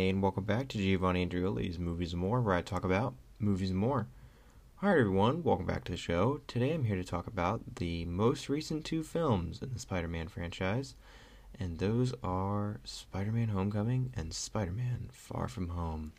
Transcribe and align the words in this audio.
Hey, 0.00 0.08
and 0.08 0.22
welcome 0.22 0.44
back 0.44 0.68
to 0.68 0.78
Giovanni 0.78 1.26
Andreoli's 1.26 1.78
Movies 1.78 2.14
and 2.14 2.22
More, 2.22 2.40
where 2.40 2.54
I 2.54 2.62
talk 2.62 2.84
about 2.84 3.12
movies 3.38 3.68
and 3.68 3.78
more. 3.78 4.06
Alright, 4.82 4.98
everyone, 4.98 5.42
welcome 5.42 5.66
back 5.66 5.84
to 5.84 5.92
the 5.92 5.98
show. 5.98 6.40
Today 6.46 6.72
I'm 6.72 6.84
here 6.84 6.96
to 6.96 7.04
talk 7.04 7.26
about 7.26 7.76
the 7.76 8.06
most 8.06 8.48
recent 8.48 8.86
two 8.86 9.02
films 9.02 9.60
in 9.60 9.74
the 9.74 9.78
Spider 9.78 10.08
Man 10.08 10.28
franchise, 10.28 10.94
and 11.58 11.78
those 11.78 12.14
are 12.22 12.80
Spider 12.82 13.30
Man 13.30 13.48
Homecoming 13.48 14.10
and 14.16 14.32
Spider 14.32 14.72
Man 14.72 15.10
Far 15.12 15.48
From 15.48 15.68
Home. 15.68 16.14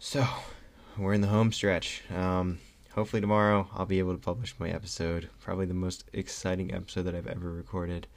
So, 0.00 0.26
we're 0.98 1.14
in 1.14 1.20
the 1.20 1.28
home 1.28 1.52
stretch. 1.52 2.02
Um, 2.10 2.58
hopefully, 2.96 3.20
tomorrow 3.20 3.68
I'll 3.72 3.86
be 3.86 4.00
able 4.00 4.14
to 4.14 4.18
publish 4.18 4.56
my 4.58 4.70
episode, 4.70 5.30
probably 5.38 5.66
the 5.66 5.74
most 5.74 6.02
exciting 6.12 6.74
episode 6.74 7.02
that 7.02 7.14
I've 7.14 7.28
ever 7.28 7.52
recorded 7.52 8.08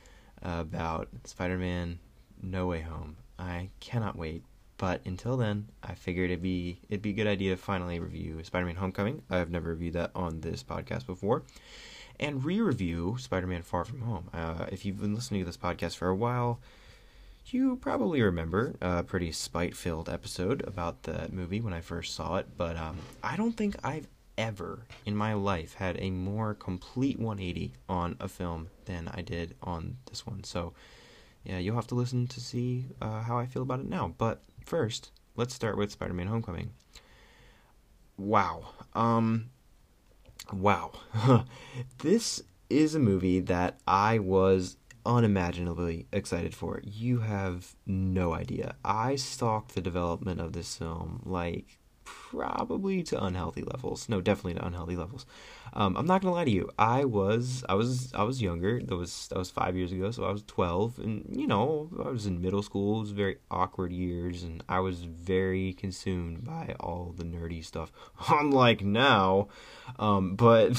uh, 0.43 0.57
about 0.59 1.09
Spider 1.23 1.59
Man 1.59 1.99
No 2.41 2.65
Way 2.65 2.81
Home. 2.81 3.17
I 3.37 3.69
cannot 3.79 4.17
wait. 4.17 4.43
But 4.77 5.01
until 5.05 5.37
then, 5.37 5.69
I 5.83 5.93
figured 5.93 6.29
it'd 6.29 6.41
be 6.41 6.79
it'd 6.89 7.01
be 7.01 7.11
a 7.11 7.13
good 7.13 7.27
idea 7.27 7.51
to 7.55 7.61
finally 7.61 7.99
review 7.99 8.43
Spider-Man: 8.43 8.75
Homecoming. 8.75 9.21
I've 9.29 9.51
never 9.51 9.69
reviewed 9.69 9.93
that 9.93 10.11
on 10.15 10.41
this 10.41 10.63
podcast 10.63 11.05
before, 11.05 11.43
and 12.19 12.43
re-review 12.43 13.15
Spider-Man: 13.19 13.61
Far 13.61 13.85
From 13.85 14.01
Home. 14.01 14.29
Uh, 14.33 14.65
if 14.71 14.83
you've 14.85 14.99
been 14.99 15.15
listening 15.15 15.41
to 15.41 15.45
this 15.45 15.57
podcast 15.57 15.95
for 15.95 16.09
a 16.09 16.15
while, 16.15 16.59
you 17.47 17.77
probably 17.77 18.21
remember 18.21 18.75
a 18.81 19.03
pretty 19.03 19.31
spite-filled 19.31 20.09
episode 20.09 20.63
about 20.67 21.03
that 21.03 21.31
movie 21.31 21.61
when 21.61 21.73
I 21.73 21.81
first 21.81 22.15
saw 22.15 22.37
it. 22.37 22.47
But 22.57 22.75
um, 22.75 22.97
I 23.23 23.37
don't 23.37 23.55
think 23.55 23.75
I've 23.83 24.07
ever 24.37 24.85
in 25.05 25.15
my 25.15 25.33
life 25.33 25.75
had 25.75 25.95
a 25.99 26.09
more 26.09 26.53
complete 26.53 27.19
180 27.19 27.73
on 27.87 28.17
a 28.19 28.27
film 28.27 28.69
than 28.85 29.07
I 29.07 29.21
did 29.21 29.55
on 29.61 29.97
this 30.09 30.25
one. 30.25 30.43
So 30.43 30.73
yeah, 31.43 31.57
you'll 31.57 31.75
have 31.75 31.87
to 31.87 31.95
listen 31.95 32.27
to 32.27 32.39
see 32.39 32.85
uh, 33.01 33.21
how 33.21 33.37
I 33.37 33.45
feel 33.45 33.61
about 33.61 33.79
it 33.79 33.89
now. 33.89 34.13
But 34.17 34.41
first, 34.65 35.11
let's 35.35 35.53
start 35.53 35.77
with 35.77 35.91
Spider-Man: 35.91 36.27
Homecoming. 36.27 36.71
Wow. 38.17 38.69
Um. 38.93 39.49
Wow. 40.51 40.91
this 41.99 42.41
is 42.69 42.95
a 42.95 42.99
movie 42.99 43.39
that 43.39 43.79
I 43.87 44.19
was 44.19 44.77
unimaginably 45.05 46.07
excited 46.11 46.55
for. 46.55 46.81
You 46.83 47.19
have 47.19 47.75
no 47.85 48.33
idea. 48.33 48.75
I 48.83 49.15
stalked 49.15 49.75
the 49.75 49.81
development 49.81 50.39
of 50.39 50.53
this 50.53 50.77
film 50.77 51.21
like 51.25 51.79
probably 52.03 53.03
to 53.03 53.23
unhealthy 53.23 53.61
levels. 53.61 54.09
No, 54.09 54.21
definitely 54.21 54.55
to 54.55 54.65
unhealthy 54.65 54.95
levels. 54.95 55.25
Um, 55.73 55.97
I'm 55.97 56.05
not 56.05 56.21
gonna 56.21 56.33
lie 56.33 56.45
to 56.45 56.51
you. 56.51 56.69
I 56.77 57.05
was 57.05 57.63
I 57.67 57.73
was 57.73 58.13
I 58.13 58.23
was 58.23 58.41
younger. 58.41 58.81
That 58.81 58.95
was 58.95 59.27
that 59.29 59.37
was 59.37 59.49
five 59.49 59.75
years 59.75 59.91
ago. 59.91 60.11
So 60.11 60.23
I 60.25 60.31
was 60.31 60.43
12, 60.43 60.99
and 60.99 61.35
you 61.35 61.47
know 61.47 61.89
I 62.03 62.09
was 62.09 62.25
in 62.25 62.41
middle 62.41 62.61
school. 62.63 62.97
It 62.97 63.01
was 63.01 63.11
very 63.11 63.37
awkward 63.49 63.91
years, 63.91 64.43
and 64.43 64.63
I 64.69 64.79
was 64.79 65.03
very 65.03 65.73
consumed 65.73 66.43
by 66.43 66.75
all 66.79 67.13
the 67.15 67.23
nerdy 67.23 67.63
stuff. 67.63 67.91
Unlike 68.29 68.83
now, 68.83 69.47
um, 69.99 70.35
but 70.35 70.73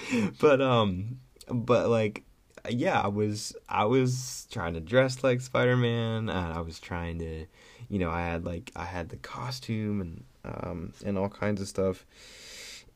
but 0.40 0.60
um, 0.60 1.18
but 1.48 1.88
like 1.88 2.24
yeah, 2.68 3.00
I 3.00 3.08
was 3.08 3.54
I 3.68 3.84
was 3.84 4.46
trying 4.50 4.74
to 4.74 4.80
dress 4.80 5.22
like 5.22 5.40
Spider 5.40 5.76
Man, 5.76 6.28
and 6.28 6.52
I 6.52 6.60
was 6.60 6.80
trying 6.80 7.18
to, 7.18 7.46
you 7.88 7.98
know, 7.98 8.10
I 8.10 8.22
had 8.22 8.44
like 8.44 8.70
I 8.74 8.84
had 8.84 9.10
the 9.10 9.16
costume 9.16 10.00
and 10.00 10.24
um, 10.44 10.92
and 11.04 11.18
all 11.18 11.28
kinds 11.28 11.60
of 11.60 11.68
stuff. 11.68 12.04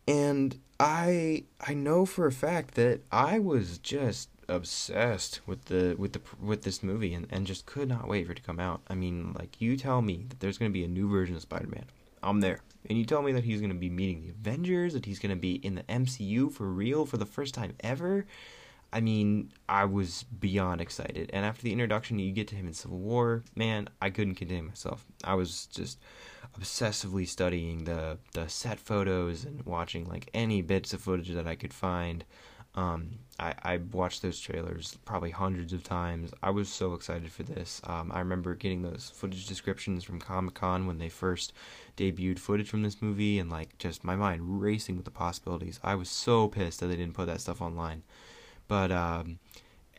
And 0.06 0.58
I 0.80 1.44
I 1.60 1.74
know 1.74 2.06
for 2.06 2.26
a 2.26 2.32
fact 2.32 2.74
that 2.74 3.02
I 3.12 3.38
was 3.38 3.78
just 3.78 4.30
obsessed 4.48 5.40
with 5.46 5.66
the 5.66 5.94
with 5.98 6.14
the 6.14 6.20
with 6.40 6.62
this 6.62 6.82
movie 6.82 7.12
and, 7.12 7.26
and 7.30 7.46
just 7.46 7.66
could 7.66 7.88
not 7.88 8.08
wait 8.08 8.26
for 8.26 8.32
it 8.32 8.36
to 8.36 8.42
come 8.42 8.60
out. 8.60 8.80
I 8.88 8.94
mean, 8.94 9.34
like 9.38 9.60
you 9.60 9.76
tell 9.76 10.00
me 10.00 10.24
that 10.28 10.40
there's 10.40 10.58
going 10.58 10.70
to 10.70 10.78
be 10.78 10.84
a 10.84 10.88
new 10.88 11.08
version 11.08 11.36
of 11.36 11.42
Spider-Man. 11.42 11.84
I'm 12.22 12.40
there. 12.40 12.60
And 12.88 12.98
you 12.98 13.04
tell 13.04 13.22
me 13.22 13.32
that 13.32 13.44
he's 13.44 13.60
going 13.60 13.72
to 13.72 13.78
be 13.78 13.90
meeting 13.90 14.22
the 14.22 14.30
Avengers, 14.30 14.94
that 14.94 15.04
he's 15.04 15.18
going 15.18 15.30
to 15.30 15.40
be 15.40 15.54
in 15.54 15.74
the 15.74 15.82
MCU 15.84 16.50
for 16.50 16.66
real 16.66 17.04
for 17.04 17.16
the 17.16 17.26
first 17.26 17.54
time 17.54 17.74
ever. 17.80 18.26
I 18.92 19.00
mean, 19.00 19.52
I 19.68 19.84
was 19.84 20.22
beyond 20.22 20.80
excited. 20.80 21.30
And 21.32 21.44
after 21.44 21.62
the 21.62 21.72
introduction, 21.72 22.18
you 22.18 22.32
get 22.32 22.48
to 22.48 22.54
him 22.54 22.66
in 22.66 22.72
Civil 22.72 22.98
War, 22.98 23.44
man, 23.54 23.88
I 24.00 24.08
couldn't 24.08 24.36
contain 24.36 24.66
myself. 24.66 25.04
I 25.22 25.34
was 25.34 25.66
just 25.66 25.98
obsessively 26.58 27.26
studying 27.26 27.84
the 27.84 28.18
the 28.32 28.48
set 28.48 28.78
photos 28.78 29.44
and 29.44 29.64
watching 29.64 30.06
like 30.08 30.28
any 30.34 30.62
bits 30.62 30.92
of 30.92 31.00
footage 31.00 31.30
that 31.30 31.46
I 31.46 31.54
could 31.54 31.74
find. 31.74 32.24
Um, 32.74 33.18
I, 33.40 33.54
I 33.62 33.76
watched 33.92 34.22
those 34.22 34.38
trailers 34.38 34.96
probably 35.04 35.30
hundreds 35.30 35.72
of 35.72 35.82
times. 35.82 36.32
I 36.42 36.50
was 36.50 36.68
so 36.68 36.94
excited 36.94 37.32
for 37.32 37.42
this. 37.42 37.80
Um, 37.84 38.12
I 38.12 38.20
remember 38.20 38.54
getting 38.54 38.82
those 38.82 39.10
footage 39.14 39.46
descriptions 39.46 40.04
from 40.04 40.20
Comic 40.20 40.54
Con 40.54 40.86
when 40.86 40.98
they 40.98 41.08
first 41.08 41.52
debuted 41.96 42.38
footage 42.38 42.68
from 42.68 42.82
this 42.82 43.02
movie, 43.02 43.38
and 43.38 43.50
like 43.50 43.78
just 43.78 44.04
my 44.04 44.16
mind 44.16 44.60
racing 44.60 44.96
with 44.96 45.06
the 45.06 45.10
possibilities. 45.10 45.80
I 45.82 45.94
was 45.94 46.10
so 46.10 46.48
pissed 46.48 46.80
that 46.80 46.86
they 46.86 46.96
didn't 46.96 47.14
put 47.14 47.26
that 47.26 47.40
stuff 47.40 47.62
online. 47.62 48.02
But 48.68 48.92
um, 48.92 49.38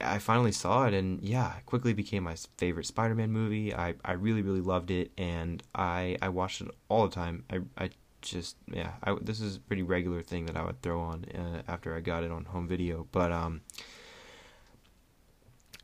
I 0.01 0.19
finally 0.19 0.51
saw 0.51 0.85
it, 0.85 0.93
and 0.93 1.21
yeah, 1.21 1.57
it 1.57 1.65
quickly 1.65 1.93
became 1.93 2.23
my 2.23 2.35
favorite 2.57 2.85
Spider-Man 2.85 3.31
movie. 3.31 3.73
I, 3.73 3.95
I 4.03 4.13
really 4.13 4.41
really 4.41 4.61
loved 4.61 4.91
it, 4.91 5.11
and 5.17 5.61
I 5.75 6.17
I 6.21 6.29
watched 6.29 6.61
it 6.61 6.69
all 6.87 7.07
the 7.07 7.15
time. 7.15 7.43
I 7.49 7.59
I 7.77 7.89
just 8.21 8.55
yeah, 8.71 8.93
I, 9.03 9.15
this 9.21 9.39
is 9.41 9.57
a 9.57 9.59
pretty 9.59 9.83
regular 9.83 10.21
thing 10.21 10.45
that 10.45 10.57
I 10.57 10.63
would 10.63 10.81
throw 10.81 10.99
on 11.01 11.25
uh, 11.35 11.61
after 11.67 11.95
I 11.95 11.99
got 11.99 12.23
it 12.23 12.31
on 12.31 12.45
home 12.45 12.67
video. 12.67 13.07
But 13.11 13.31
um, 13.31 13.61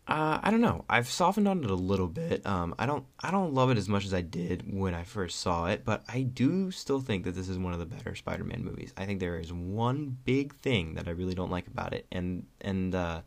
uh, 0.07 0.39
I 0.41 0.51
don't 0.51 0.61
know. 0.61 0.85
I've 0.87 1.07
softened 1.07 1.47
on 1.47 1.63
it 1.63 1.69
a 1.69 1.75
little 1.75 2.07
bit. 2.07 2.45
Um, 2.45 2.75
I 2.77 2.85
don't 2.85 3.05
I 3.19 3.31
don't 3.31 3.53
love 3.53 3.71
it 3.71 3.77
as 3.77 3.89
much 3.89 4.05
as 4.05 4.13
I 4.13 4.21
did 4.21 4.63
when 4.71 4.93
I 4.93 5.03
first 5.03 5.39
saw 5.39 5.65
it, 5.65 5.83
but 5.83 6.03
I 6.07 6.21
do 6.21 6.71
still 6.71 6.99
think 6.99 7.23
that 7.25 7.35
this 7.35 7.49
is 7.49 7.57
one 7.57 7.73
of 7.73 7.79
the 7.79 7.85
better 7.85 8.15
Spider-Man 8.15 8.63
movies. 8.63 8.93
I 8.97 9.05
think 9.05 9.19
there 9.19 9.39
is 9.39 9.51
one 9.51 10.17
big 10.23 10.55
thing 10.55 10.95
that 10.95 11.07
I 11.07 11.11
really 11.11 11.35
don't 11.35 11.51
like 11.51 11.67
about 11.67 11.93
it, 11.93 12.05
and 12.11 12.45
and 12.61 12.93
uh, 12.93 13.21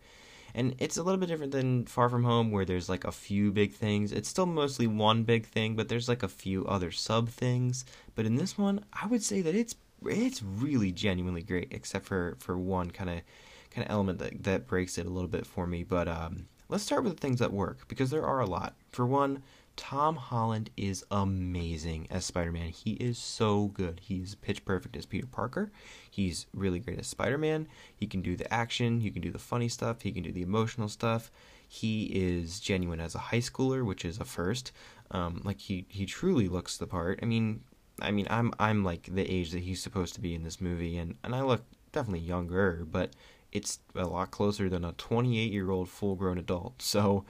and 0.55 0.75
it's 0.79 0.97
a 0.97 1.03
little 1.03 1.19
bit 1.19 1.29
different 1.29 1.53
than 1.53 1.87
Far 1.87 2.09
From 2.09 2.25
Home, 2.25 2.51
where 2.51 2.65
there's 2.65 2.89
like 2.89 3.05
a 3.05 3.13
few 3.13 3.53
big 3.53 3.73
things. 3.73 4.13
It's 4.13 4.29
still 4.29 4.47
mostly 4.47 4.87
one 4.87 5.25
big 5.25 5.47
thing, 5.47 5.77
but 5.77 5.89
there's 5.89 6.09
like 6.09 6.23
a 6.23 6.29
few 6.29 6.67
other 6.67 6.91
sub 6.91 7.29
things. 7.29 7.85
But 8.15 8.27
in 8.27 8.37
this 8.37 8.59
one, 8.59 8.85
I 8.93 9.07
would 9.07 9.23
say 9.23 9.41
that 9.43 9.55
it's 9.55 9.77
it's 10.07 10.43
really 10.43 10.93
genuinely 10.93 11.43
great, 11.43 11.69
except 11.71 12.07
for 12.07 12.37
for 12.39 12.57
one 12.57 12.91
kind 12.91 13.11
of 13.11 13.21
kind 13.71 13.87
of 13.87 13.93
element 13.93 14.19
that 14.21 14.43
that 14.45 14.67
breaks 14.67 14.99
it 14.99 15.07
a 15.07 15.11
little 15.11 15.29
bit 15.29 15.47
for 15.47 15.67
me. 15.67 15.83
But 15.83 16.09
um, 16.09 16.47
let's 16.69 16.85
start 16.85 17.05
with 17.05 17.15
the 17.15 17.21
things 17.21 17.39
that 17.41 17.53
work 17.53 17.87
because 17.89 18.11
there 18.11 18.27
are 18.27 18.41
a 18.41 18.47
lot. 18.47 18.75
For 18.91 19.07
one, 19.07 19.43
Tom 19.79 20.17
Holland 20.17 20.71
is 20.77 21.05
amazing 21.09 22.09
as 22.11 22.25
Spider 22.25 22.51
Man. 22.51 22.71
He 22.71 22.95
is 22.95 23.17
so 23.17 23.69
good. 23.69 24.01
He's 24.03 24.35
pitch 24.35 24.65
perfect 24.65 24.97
as 24.97 25.07
Peter 25.07 25.29
Parker. 25.29 25.71
He's 26.11 26.47
really 26.53 26.81
great 26.81 26.99
as 26.99 27.07
Spider 27.07 27.39
Man. 27.39 27.69
He 27.95 28.09
can 28.09 28.21
do 28.21 28.37
the 28.37 28.53
action, 28.53 29.01
he 29.01 29.11
can 29.13 29.23
do 29.23 29.31
the 29.31 29.39
funny 29.39 29.69
stuff, 29.69 30.03
he 30.03 30.11
can 30.11 30.25
do 30.25 30.33
the 30.33 30.43
emotional 30.43 30.89
stuff. 30.89 31.31
He 31.69 32.07
is 32.07 32.59
genuine 32.59 33.01
as 33.01 33.15
a 33.15 33.19
high 33.19 33.39
schooler, 33.39 33.87
which 33.87 34.05
is 34.05 34.19
a 34.19 34.25
first. 34.25 34.73
Um, 35.13 35.43
like 35.45 35.61
he 35.61 35.87
he 35.89 36.07
truly 36.07 36.49
looks 36.49 36.77
the 36.77 36.89
part. 36.89 37.21
I 37.23 37.27
mean, 37.27 37.63
I 38.03 38.11
mean, 38.11 38.27
I'm 38.31 38.53
I'm 38.59 38.83
like 38.85 39.09
the 39.15 39.33
age 39.33 39.53
that 39.53 39.63
he's 39.63 39.81
supposed 39.81 40.15
to 40.15 40.21
be 40.21 40.35
in 40.35 40.43
this 40.43 40.61
movie, 40.61 40.99
and 40.99 41.15
and 41.23 41.37
I 41.37 41.43
look 41.43 41.63
definitely 41.93 42.27
younger, 42.27 42.85
but 42.91 43.11
it's 43.53 43.79
a 43.95 44.07
lot 44.07 44.33
closer 44.33 44.69
than 44.69 44.85
a 44.85 44.93
28 44.93 45.53
year 45.53 45.71
old 45.71 45.89
full 45.89 46.17
grown 46.17 46.37
adult. 46.37 46.83
So, 46.83 47.25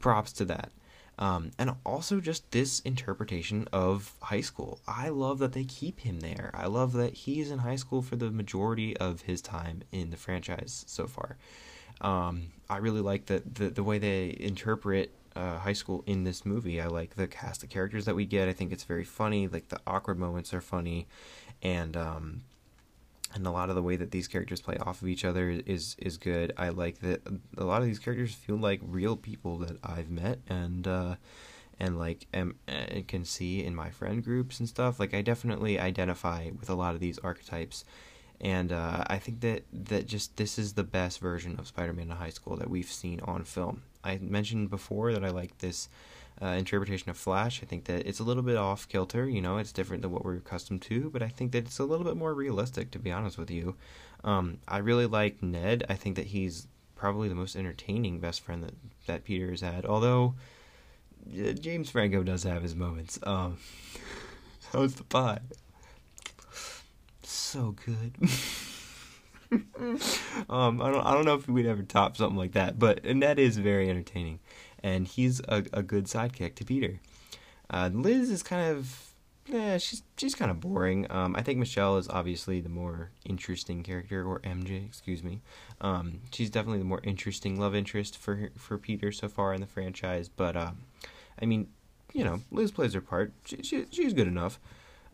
props 0.00 0.32
to 0.34 0.44
that. 0.46 0.72
Um, 1.18 1.52
and 1.58 1.76
also 1.86 2.20
just 2.20 2.50
this 2.50 2.80
interpretation 2.80 3.66
of 3.72 4.12
high 4.20 4.42
school. 4.42 4.80
I 4.86 5.08
love 5.08 5.38
that 5.38 5.54
they 5.54 5.64
keep 5.64 6.00
him 6.00 6.20
there. 6.20 6.50
I 6.52 6.66
love 6.66 6.92
that 6.92 7.14
he's 7.14 7.50
in 7.50 7.60
high 7.60 7.76
school 7.76 8.02
for 8.02 8.16
the 8.16 8.30
majority 8.30 8.96
of 8.98 9.22
his 9.22 9.40
time 9.40 9.82
in 9.92 10.10
the 10.10 10.18
franchise 10.18 10.84
so 10.86 11.06
far. 11.06 11.38
Um, 12.02 12.48
I 12.68 12.76
really 12.78 13.00
like 13.00 13.26
the, 13.26 13.42
the, 13.50 13.70
the 13.70 13.82
way 13.82 13.98
they 13.98 14.36
interpret 14.38 15.14
uh, 15.34 15.58
high 15.58 15.72
school 15.72 16.02
in 16.06 16.24
this 16.24 16.44
movie. 16.44 16.80
I 16.80 16.86
like 16.86 17.14
the 17.14 17.26
cast 17.26 17.62
of 17.62 17.68
characters 17.68 18.06
that 18.06 18.14
we 18.14 18.24
get. 18.24 18.48
I 18.48 18.52
think 18.52 18.72
it's 18.72 18.84
very 18.84 19.04
funny. 19.04 19.48
Like 19.48 19.68
the 19.68 19.80
awkward 19.86 20.18
moments 20.18 20.52
are 20.54 20.60
funny, 20.60 21.06
and 21.62 21.96
um, 21.96 22.42
and 23.36 23.46
a 23.46 23.50
lot 23.50 23.68
of 23.68 23.76
the 23.76 23.82
way 23.82 23.96
that 23.96 24.10
these 24.10 24.26
characters 24.26 24.60
play 24.60 24.76
off 24.78 25.02
of 25.02 25.08
each 25.08 25.24
other 25.24 25.50
is 25.66 25.94
is 25.98 26.16
good. 26.16 26.52
I 26.56 26.70
like 26.70 27.00
that 27.00 27.22
a 27.56 27.64
lot 27.64 27.82
of 27.82 27.86
these 27.86 27.98
characters 27.98 28.34
feel 28.34 28.56
like 28.56 28.80
real 28.82 29.16
people 29.16 29.58
that 29.58 29.78
I've 29.84 30.10
met 30.10 30.40
and 30.48 30.88
uh, 30.88 31.16
and 31.78 31.98
like 31.98 32.26
am, 32.32 32.56
and 32.66 32.98
uh, 32.98 33.02
can 33.06 33.24
see 33.24 33.62
in 33.62 33.74
my 33.74 33.90
friend 33.90 34.24
groups 34.24 34.58
and 34.58 34.68
stuff. 34.68 34.98
Like 34.98 35.14
I 35.14 35.22
definitely 35.22 35.78
identify 35.78 36.50
with 36.58 36.70
a 36.70 36.74
lot 36.74 36.94
of 36.94 37.00
these 37.00 37.18
archetypes, 37.18 37.84
and 38.40 38.72
uh, 38.72 39.04
I 39.06 39.18
think 39.18 39.40
that 39.40 39.64
that 39.72 40.06
just 40.06 40.36
this 40.36 40.58
is 40.58 40.72
the 40.72 40.84
best 40.84 41.20
version 41.20 41.56
of 41.58 41.66
Spider-Man 41.66 42.10
in 42.10 42.16
high 42.16 42.30
school 42.30 42.56
that 42.56 42.70
we've 42.70 42.90
seen 42.90 43.20
on 43.20 43.44
film. 43.44 43.82
I 44.02 44.18
mentioned 44.18 44.70
before 44.70 45.12
that 45.12 45.24
I 45.24 45.30
like 45.30 45.58
this 45.58 45.88
uh, 46.40 46.46
interpretation 46.46 47.10
of 47.10 47.16
Flash. 47.16 47.62
I 47.62 47.66
think 47.66 47.84
that 47.84 48.06
it's 48.06 48.20
a 48.20 48.24
little 48.24 48.42
bit 48.42 48.56
off 48.56 48.88
kilter. 48.88 49.28
You 49.28 49.40
know, 49.40 49.58
it's 49.58 49.72
different 49.72 50.02
than 50.02 50.10
what 50.10 50.24
we're 50.24 50.36
accustomed 50.36 50.82
to, 50.82 51.10
but 51.10 51.22
I 51.22 51.28
think 51.28 51.52
that 51.52 51.66
it's 51.66 51.78
a 51.78 51.84
little 51.84 52.04
bit 52.04 52.16
more 52.16 52.34
realistic. 52.34 52.90
To 52.92 52.98
be 52.98 53.10
honest 53.12 53.38
with 53.38 53.50
you, 53.50 53.76
um, 54.24 54.58
I 54.68 54.78
really 54.78 55.06
like 55.06 55.42
Ned. 55.42 55.84
I 55.88 55.94
think 55.94 56.16
that 56.16 56.26
he's 56.26 56.66
probably 56.94 57.28
the 57.28 57.34
most 57.34 57.56
entertaining 57.56 58.20
best 58.20 58.40
friend 58.40 58.62
that 58.62 58.74
that 59.06 59.24
Peter 59.24 59.50
has 59.50 59.60
had. 59.60 59.86
Although 59.86 60.34
James 61.30 61.90
Franco 61.90 62.22
does 62.22 62.42
have 62.44 62.62
his 62.62 62.74
moments. 62.74 63.18
Um, 63.22 63.58
how's 64.72 64.94
the 64.94 65.04
pie? 65.04 65.40
So 67.22 67.74
good. 67.84 68.14
um, 70.50 70.82
I 70.82 70.90
don't 70.90 71.06
I 71.06 71.12
don't 71.12 71.24
know 71.24 71.34
if 71.34 71.48
we'd 71.48 71.66
ever 71.66 71.82
top 71.82 72.16
something 72.16 72.36
like 72.36 72.52
that, 72.52 72.78
but 72.78 73.04
Ned 73.04 73.38
is 73.38 73.56
very 73.58 73.88
entertaining, 73.88 74.40
and 74.86 75.08
he's 75.08 75.40
a, 75.48 75.64
a 75.72 75.82
good 75.82 76.04
sidekick 76.04 76.54
to 76.54 76.64
Peter. 76.64 77.00
Uh, 77.68 77.90
Liz 77.92 78.30
is 78.30 78.44
kind 78.44 78.70
of 78.70 79.12
yeah, 79.48 79.78
she's 79.78 80.02
she's 80.16 80.34
kind 80.36 80.50
of 80.50 80.60
boring. 80.60 81.06
Um, 81.10 81.34
I 81.34 81.42
think 81.42 81.58
Michelle 81.58 81.96
is 81.96 82.08
obviously 82.08 82.60
the 82.60 82.68
more 82.68 83.10
interesting 83.24 83.82
character, 83.82 84.24
or 84.24 84.38
MJ, 84.40 84.86
excuse 84.86 85.24
me. 85.24 85.40
Um, 85.80 86.20
she's 86.32 86.50
definitely 86.50 86.78
the 86.78 86.84
more 86.84 87.00
interesting 87.02 87.58
love 87.58 87.74
interest 87.74 88.16
for 88.16 88.50
for 88.56 88.78
Peter 88.78 89.10
so 89.10 89.28
far 89.28 89.54
in 89.54 89.60
the 89.60 89.66
franchise. 89.66 90.28
But 90.28 90.56
um, 90.56 90.78
I 91.40 91.46
mean, 91.46 91.66
you 92.12 92.22
know, 92.22 92.42
Liz 92.52 92.70
plays 92.70 92.94
her 92.94 93.00
part. 93.00 93.32
She, 93.44 93.62
she 93.62 93.86
she's 93.90 94.12
good 94.12 94.28
enough. 94.28 94.60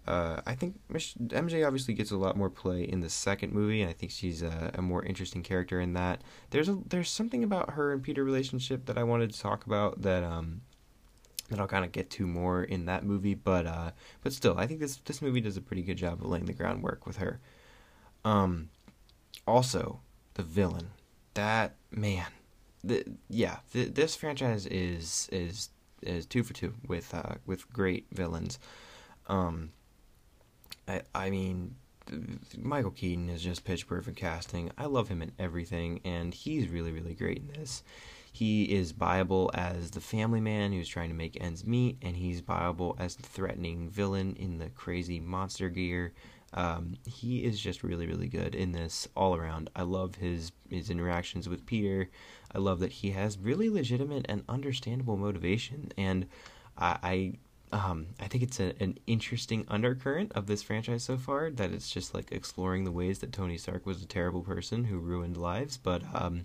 Uh, 0.06 0.40
I 0.44 0.56
think 0.56 0.80
MJ 0.90 1.64
obviously 1.64 1.94
gets 1.94 2.10
a 2.10 2.16
lot 2.16 2.36
more 2.36 2.50
play 2.50 2.82
in 2.82 3.00
the 3.00 3.08
second 3.08 3.52
movie, 3.52 3.82
and 3.82 3.90
I 3.90 3.92
think 3.92 4.10
she's 4.10 4.42
a, 4.42 4.72
a, 4.74 4.82
more 4.82 5.04
interesting 5.04 5.44
character 5.44 5.80
in 5.80 5.92
that. 5.92 6.22
There's 6.50 6.68
a, 6.68 6.76
there's 6.88 7.08
something 7.08 7.44
about 7.44 7.70
her 7.70 7.92
and 7.92 8.02
Peter 8.02 8.24
relationship 8.24 8.86
that 8.86 8.98
I 8.98 9.04
wanted 9.04 9.32
to 9.32 9.38
talk 9.38 9.64
about 9.64 10.02
that 10.02 10.24
um 10.24 10.62
that 11.50 11.60
I'll 11.60 11.68
kind 11.68 11.84
of 11.84 11.92
get 11.92 12.10
to 12.10 12.26
more 12.26 12.64
in 12.64 12.86
that 12.86 13.04
movie, 13.04 13.34
but 13.34 13.66
uh, 13.66 13.92
but 14.22 14.32
still, 14.32 14.58
I 14.58 14.66
think 14.66 14.80
this 14.80 14.96
this 15.04 15.22
movie 15.22 15.40
does 15.40 15.56
a 15.56 15.60
pretty 15.60 15.82
good 15.82 15.98
job 15.98 16.20
of 16.20 16.26
laying 16.26 16.46
the 16.46 16.52
groundwork 16.52 17.06
with 17.06 17.18
her. 17.18 17.40
Um, 18.24 18.70
also 19.46 20.00
the 20.34 20.42
villain, 20.42 20.90
that 21.34 21.76
man, 21.92 22.26
the 22.82 23.04
yeah, 23.28 23.58
the, 23.72 23.84
this 23.84 24.16
franchise 24.16 24.66
is 24.66 25.28
is 25.30 25.68
is 26.02 26.26
two 26.26 26.42
for 26.42 26.54
two 26.54 26.74
with 26.88 27.14
uh 27.14 27.34
with 27.46 27.72
great 27.72 28.06
villains. 28.10 28.58
Um, 29.28 29.70
I 31.14 31.26
I 31.26 31.30
mean. 31.30 31.76
Michael 32.58 32.90
Keaton 32.90 33.30
is 33.30 33.42
just 33.42 33.64
pitch 33.64 33.86
perfect 33.86 34.18
casting. 34.18 34.72
I 34.76 34.86
love 34.86 35.08
him 35.08 35.22
in 35.22 35.30
everything, 35.38 36.00
and 36.04 36.34
he's 36.34 36.68
really, 36.68 36.90
really 36.90 37.14
great 37.14 37.38
in 37.38 37.46
this. 37.46 37.84
He 38.32 38.64
is 38.64 38.90
viable 38.90 39.50
as 39.54 39.92
the 39.92 40.00
family 40.00 40.40
man 40.40 40.72
who's 40.72 40.88
trying 40.88 41.10
to 41.10 41.14
make 41.14 41.38
ends 41.40 41.64
meet, 41.64 41.98
and 42.02 42.16
he's 42.16 42.40
viable 42.40 42.96
as 42.98 43.14
the 43.14 43.22
threatening 43.22 43.88
villain 43.88 44.34
in 44.36 44.58
the 44.58 44.68
crazy 44.70 45.20
monster 45.20 45.68
gear. 45.68 46.12
Um, 46.54 46.96
he 47.06 47.44
is 47.44 47.60
just 47.60 47.84
really, 47.84 48.06
really 48.06 48.28
good 48.28 48.54
in 48.54 48.72
this 48.72 49.06
all 49.14 49.36
around. 49.36 49.70
I 49.76 49.82
love 49.82 50.16
his 50.16 50.50
his 50.68 50.90
interactions 50.90 51.48
with 51.48 51.66
Peter. 51.66 52.10
I 52.54 52.58
love 52.58 52.80
that 52.80 52.92
he 52.92 53.12
has 53.12 53.38
really 53.38 53.70
legitimate 53.70 54.26
and 54.28 54.42
understandable 54.48 55.16
motivation, 55.16 55.92
and 55.96 56.26
I, 56.76 56.98
I 57.02 57.32
um, 57.72 58.08
I 58.20 58.28
think 58.28 58.44
it's 58.44 58.60
a, 58.60 58.74
an 58.80 58.98
interesting 59.06 59.64
undercurrent 59.68 60.32
of 60.32 60.46
this 60.46 60.62
franchise 60.62 61.02
so 61.04 61.16
far 61.16 61.50
that 61.50 61.72
it's 61.72 61.90
just 61.90 62.14
like 62.14 62.30
exploring 62.30 62.84
the 62.84 62.92
ways 62.92 63.20
that 63.20 63.32
Tony 63.32 63.56
Stark 63.56 63.86
was 63.86 64.02
a 64.02 64.06
terrible 64.06 64.42
person 64.42 64.84
who 64.84 64.98
ruined 64.98 65.38
lives. 65.38 65.78
But 65.78 66.02
um, 66.14 66.44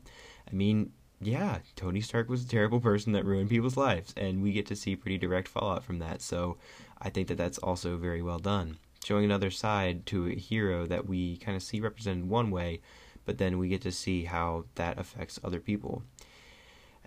I 0.50 0.56
mean, 0.56 0.94
yeah, 1.20 1.60
Tony 1.76 2.00
Stark 2.00 2.30
was 2.30 2.46
a 2.46 2.48
terrible 2.48 2.80
person 2.80 3.12
that 3.12 3.26
ruined 3.26 3.50
people's 3.50 3.76
lives, 3.76 4.14
and 4.16 4.42
we 4.42 4.54
get 4.54 4.68
to 4.68 4.76
see 4.76 4.96
pretty 4.96 5.18
direct 5.18 5.50
fallout 5.50 5.84
from 5.84 6.00
that. 6.00 6.22
So 6.22 6.58
I 7.02 7.10
think 7.10 7.28
that 7.28 7.38
that's 7.38 7.58
also 7.58 7.98
very 7.98 8.22
well 8.22 8.40
done, 8.40 8.78
showing 9.04 9.26
another 9.26 9.52
side 9.52 10.06
to 10.08 10.28
a 10.28 10.36
hero 10.36 10.86
that 10.86 11.08
we 11.08 11.38
kind 11.38 11.58
of 11.58 11.64
see 11.64 11.82
represented 11.82 12.30
one 12.30 12.52
way, 12.52 12.80
but 13.26 13.38
then 13.38 13.58
we 13.58 13.68
get 13.68 13.82
to 13.82 13.92
see 13.92 14.24
how 14.24 14.66
that 14.76 14.98
affects 14.98 15.40
other 15.44 15.60
people. 15.60 16.04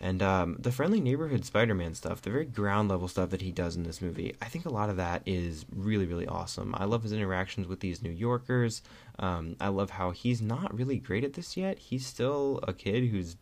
And 0.03 0.23
um, 0.23 0.57
the 0.59 0.73
friendly 0.73 1.01
neighborhood 1.01 1.45
Spider 1.45 1.75
Man 1.75 1.95
stuff, 1.95 2.23
the 2.23 2.31
very 2.31 2.47
ground 2.47 2.89
level 2.89 3.07
stuff 3.07 3.31
that 3.31 3.43
he 3.43 3.53
does 3.53 3.77
in 3.77 3.83
this 3.83 4.01
movie, 4.01 4.35
I 4.41 4.47
think 4.47 4.65
a 4.65 4.73
lot 4.73 4.89
of 4.89 4.97
that 4.97 5.23
is 5.27 5.67
really, 5.71 6.07
really 6.07 6.27
awesome. 6.27 6.75
I 6.79 6.87
love 6.87 7.03
his 7.03 7.13
interactions 7.13 7.67
with 7.67 7.81
these 7.81 8.03
New 8.03 8.11
Yorkers. 8.11 8.81
Um, 9.19 9.57
I 9.61 9.69
love 9.69 9.91
how 9.91 10.13
he's 10.13 10.41
not 10.41 10.75
really 10.75 10.97
great 10.97 11.23
at 11.23 11.35
this 11.35 11.55
yet. 11.55 11.79
He's 11.79 12.07
still 12.07 12.61
a 12.67 12.73
kid 12.73 13.09
who's 13.09 13.37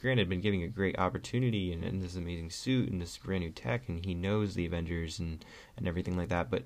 granted 0.00 0.28
been 0.28 0.40
given 0.40 0.62
a 0.62 0.66
great 0.66 0.98
opportunity 0.98 1.72
and, 1.72 1.84
and 1.84 2.02
this 2.02 2.16
amazing 2.16 2.50
suit 2.50 2.90
and 2.90 3.00
this 3.00 3.16
brand 3.18 3.44
new 3.44 3.50
tech 3.50 3.88
and 3.88 4.04
he 4.04 4.14
knows 4.14 4.54
the 4.54 4.66
Avengers 4.66 5.20
and, 5.20 5.44
and 5.76 5.86
everything 5.86 6.16
like 6.16 6.28
that, 6.30 6.50
but 6.50 6.64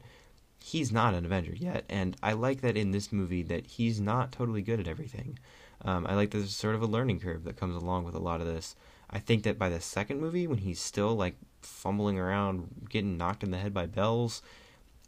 he's 0.65 0.91
not 0.91 1.13
an 1.13 1.27
Avenger 1.27 1.55
yet. 1.55 1.85
And 1.91 2.17
I 2.23 2.33
like 2.33 2.63
that 2.63 2.79
in 2.79 2.93
this 2.93 3.13
movie 3.13 3.43
that 3.43 3.67
he's 3.67 4.01
not 4.01 4.33
totally 4.33 4.63
good 4.63 4.81
at 4.81 4.89
everything. 4.89 5.39
Um, 5.83 6.07
I 6.07 6.15
like 6.15 6.31
there's 6.31 6.57
sort 6.57 6.75
of 6.75 6.81
a 6.83 6.87
learning 6.87 7.21
curve 7.21 7.45
that 7.45 7.59
comes 7.59 7.77
along 7.77 8.05
with 8.05 8.15
a 8.15 8.19
lot 8.19 8.41
of 8.41 8.47
this. 8.47 8.75
I 9.11 9.19
think 9.19 9.45
that 9.45 9.59
by 9.59 9.69
the 9.69 9.81
second 9.81 10.21
movie, 10.21 10.47
when 10.47 10.59
he's 10.59 10.81
still 10.81 11.15
like 11.15 11.37
fumbling 11.63 12.19
around, 12.19 12.87
getting 12.89 13.17
knocked 13.17 13.45
in 13.45 13.51
the 13.51 13.59
head 13.59 13.73
by 13.73 13.87
bells, 13.87 14.43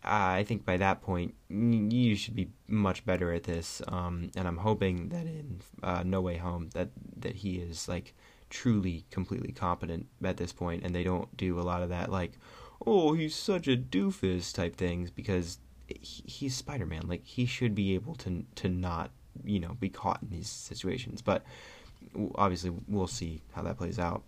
I 0.04 0.44
think 0.44 0.64
by 0.64 0.76
that 0.76 1.02
point 1.02 1.34
you 1.48 2.14
should 2.14 2.36
be 2.36 2.50
much 2.68 3.04
better 3.04 3.32
at 3.32 3.44
this. 3.44 3.82
Um, 3.88 4.30
and 4.36 4.46
I'm 4.46 4.58
hoping 4.58 5.08
that 5.08 5.26
in 5.26 5.60
uh, 5.82 6.02
No 6.04 6.20
Way 6.20 6.36
Home 6.36 6.70
that 6.74 6.90
that 7.16 7.36
he 7.36 7.56
is 7.56 7.88
like 7.88 8.14
truly 8.50 9.04
completely 9.10 9.52
competent 9.52 10.06
at 10.22 10.36
this 10.36 10.52
point, 10.52 10.84
and 10.84 10.94
they 10.94 11.02
don't 11.02 11.34
do 11.36 11.58
a 11.58 11.62
lot 11.62 11.82
of 11.82 11.88
that 11.88 12.10
like, 12.10 12.32
oh 12.86 13.12
he's 13.12 13.34
such 13.34 13.66
a 13.66 13.76
doofus 13.76 14.54
type 14.54 14.76
things 14.76 15.10
because 15.10 15.58
he, 15.88 16.22
he's 16.26 16.54
Spider 16.54 16.86
Man. 16.86 17.08
Like 17.08 17.24
he 17.24 17.46
should 17.46 17.74
be 17.74 17.94
able 17.94 18.14
to 18.16 18.44
to 18.56 18.68
not 18.68 19.10
you 19.44 19.58
know 19.58 19.76
be 19.80 19.88
caught 19.88 20.22
in 20.22 20.30
these 20.30 20.48
situations. 20.48 21.22
But 21.22 21.44
obviously 22.34 22.72
we'll 22.86 23.06
see 23.06 23.42
how 23.52 23.62
that 23.62 23.78
plays 23.78 23.98
out. 23.98 24.22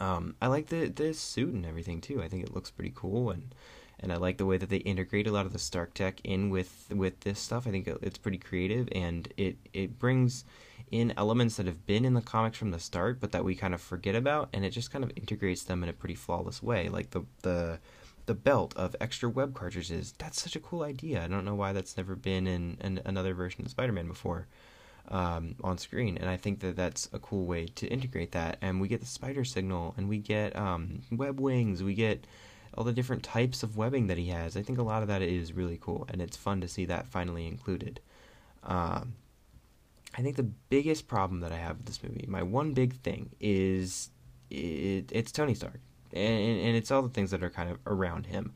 Um, 0.00 0.36
I 0.40 0.46
like 0.46 0.66
the 0.68 0.88
the 0.88 1.12
suit 1.14 1.52
and 1.54 1.66
everything 1.66 2.00
too. 2.00 2.22
I 2.22 2.28
think 2.28 2.44
it 2.44 2.54
looks 2.54 2.70
pretty 2.70 2.92
cool 2.94 3.30
and 3.30 3.54
and 4.00 4.12
I 4.12 4.16
like 4.16 4.38
the 4.38 4.46
way 4.46 4.58
that 4.58 4.68
they 4.68 4.76
integrate 4.78 5.26
a 5.26 5.32
lot 5.32 5.46
of 5.46 5.52
the 5.52 5.58
Stark 5.58 5.94
tech 5.94 6.20
in 6.22 6.50
with 6.50 6.86
with 6.90 7.20
this 7.20 7.40
stuff. 7.40 7.66
I 7.66 7.70
think 7.70 7.88
it's 8.02 8.18
pretty 8.18 8.38
creative, 8.38 8.88
and 8.92 9.32
it 9.36 9.56
it 9.72 9.98
brings 9.98 10.44
in 10.90 11.12
elements 11.16 11.56
that 11.56 11.66
have 11.66 11.84
been 11.84 12.04
in 12.04 12.14
the 12.14 12.22
comics 12.22 12.56
from 12.56 12.70
the 12.70 12.78
start, 12.78 13.20
but 13.20 13.32
that 13.32 13.44
we 13.44 13.54
kind 13.54 13.74
of 13.74 13.80
forget 13.80 14.14
about, 14.14 14.48
and 14.52 14.64
it 14.64 14.70
just 14.70 14.90
kind 14.90 15.04
of 15.04 15.12
integrates 15.16 15.64
them 15.64 15.82
in 15.82 15.88
a 15.88 15.92
pretty 15.92 16.14
flawless 16.14 16.62
way. 16.62 16.88
Like 16.88 17.10
the 17.10 17.24
the 17.42 17.80
the 18.26 18.34
belt 18.34 18.74
of 18.76 18.94
extra 19.00 19.28
web 19.28 19.54
cartridges. 19.54 20.14
That's 20.18 20.40
such 20.40 20.54
a 20.54 20.60
cool 20.60 20.82
idea. 20.82 21.24
I 21.24 21.28
don't 21.28 21.46
know 21.46 21.54
why 21.54 21.72
that's 21.72 21.96
never 21.96 22.14
been 22.14 22.46
in, 22.46 22.76
in 22.82 23.00
another 23.06 23.32
version 23.32 23.64
of 23.64 23.70
Spider-Man 23.70 24.06
before. 24.06 24.46
Um, 25.10 25.54
on 25.64 25.78
screen, 25.78 26.18
and 26.18 26.28
I 26.28 26.36
think 26.36 26.60
that 26.60 26.76
that's 26.76 27.08
a 27.14 27.18
cool 27.18 27.46
way 27.46 27.64
to 27.76 27.86
integrate 27.86 28.32
that. 28.32 28.58
And 28.60 28.78
we 28.78 28.88
get 28.88 29.00
the 29.00 29.06
spider 29.06 29.42
signal, 29.42 29.94
and 29.96 30.06
we 30.06 30.18
get 30.18 30.54
um, 30.54 31.00
web 31.10 31.40
wings, 31.40 31.82
we 31.82 31.94
get 31.94 32.26
all 32.74 32.84
the 32.84 32.92
different 32.92 33.22
types 33.22 33.62
of 33.62 33.74
webbing 33.74 34.08
that 34.08 34.18
he 34.18 34.28
has. 34.28 34.54
I 34.54 34.62
think 34.62 34.78
a 34.78 34.82
lot 34.82 35.00
of 35.00 35.08
that 35.08 35.22
is 35.22 35.54
really 35.54 35.78
cool, 35.80 36.06
and 36.10 36.20
it's 36.20 36.36
fun 36.36 36.60
to 36.60 36.68
see 36.68 36.84
that 36.86 37.08
finally 37.08 37.46
included. 37.46 38.00
Um, 38.64 39.14
I 40.18 40.20
think 40.20 40.36
the 40.36 40.50
biggest 40.68 41.08
problem 41.08 41.40
that 41.40 41.52
I 41.52 41.56
have 41.56 41.78
with 41.78 41.86
this 41.86 42.02
movie, 42.02 42.26
my 42.28 42.42
one 42.42 42.74
big 42.74 42.92
thing, 43.00 43.30
is 43.40 44.10
it, 44.50 45.10
it's 45.10 45.32
Tony 45.32 45.54
Stark, 45.54 45.80
and, 46.12 46.60
and 46.60 46.76
it's 46.76 46.90
all 46.90 47.00
the 47.00 47.08
things 47.08 47.30
that 47.30 47.42
are 47.42 47.50
kind 47.50 47.70
of 47.70 47.78
around 47.86 48.26
him. 48.26 48.52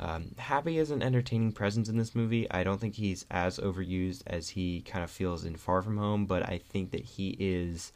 Um, 0.00 0.34
Happy 0.38 0.78
is 0.78 0.90
an 0.90 1.02
entertaining 1.02 1.52
presence 1.52 1.88
in 1.88 1.96
this 1.96 2.14
movie. 2.14 2.50
I 2.50 2.64
don't 2.64 2.80
think 2.80 2.94
he's 2.94 3.26
as 3.30 3.58
overused 3.58 4.22
as 4.26 4.48
he 4.50 4.80
kind 4.82 5.04
of 5.04 5.10
feels 5.10 5.44
in 5.44 5.56
Far 5.56 5.82
From 5.82 5.98
Home, 5.98 6.26
but 6.26 6.42
I 6.48 6.58
think 6.58 6.90
that 6.90 7.04
he 7.04 7.36
is, 7.38 7.92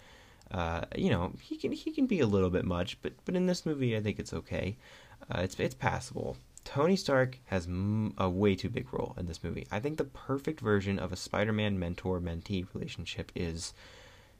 uh, 0.52 0.82
you 0.96 1.10
know, 1.10 1.32
he 1.40 1.56
can 1.56 1.72
he 1.72 1.90
can 1.90 2.06
be 2.06 2.20
a 2.20 2.26
little 2.26 2.50
bit 2.50 2.64
much, 2.64 3.00
but 3.02 3.12
but 3.24 3.34
in 3.34 3.46
this 3.46 3.66
movie, 3.66 3.96
I 3.96 4.00
think 4.00 4.18
it's 4.18 4.32
okay. 4.32 4.76
Uh, 5.30 5.40
it's 5.40 5.58
it's 5.58 5.74
passable. 5.74 6.36
Tony 6.64 6.96
Stark 6.96 7.38
has 7.46 7.66
m- 7.66 8.14
a 8.18 8.28
way 8.28 8.54
too 8.54 8.68
big 8.68 8.92
role 8.92 9.14
in 9.18 9.26
this 9.26 9.42
movie. 9.42 9.66
I 9.70 9.80
think 9.80 9.96
the 9.96 10.04
perfect 10.04 10.60
version 10.60 10.98
of 10.98 11.12
a 11.12 11.16
Spider-Man 11.16 11.78
mentor-mentee 11.78 12.66
relationship 12.74 13.32
is 13.34 13.72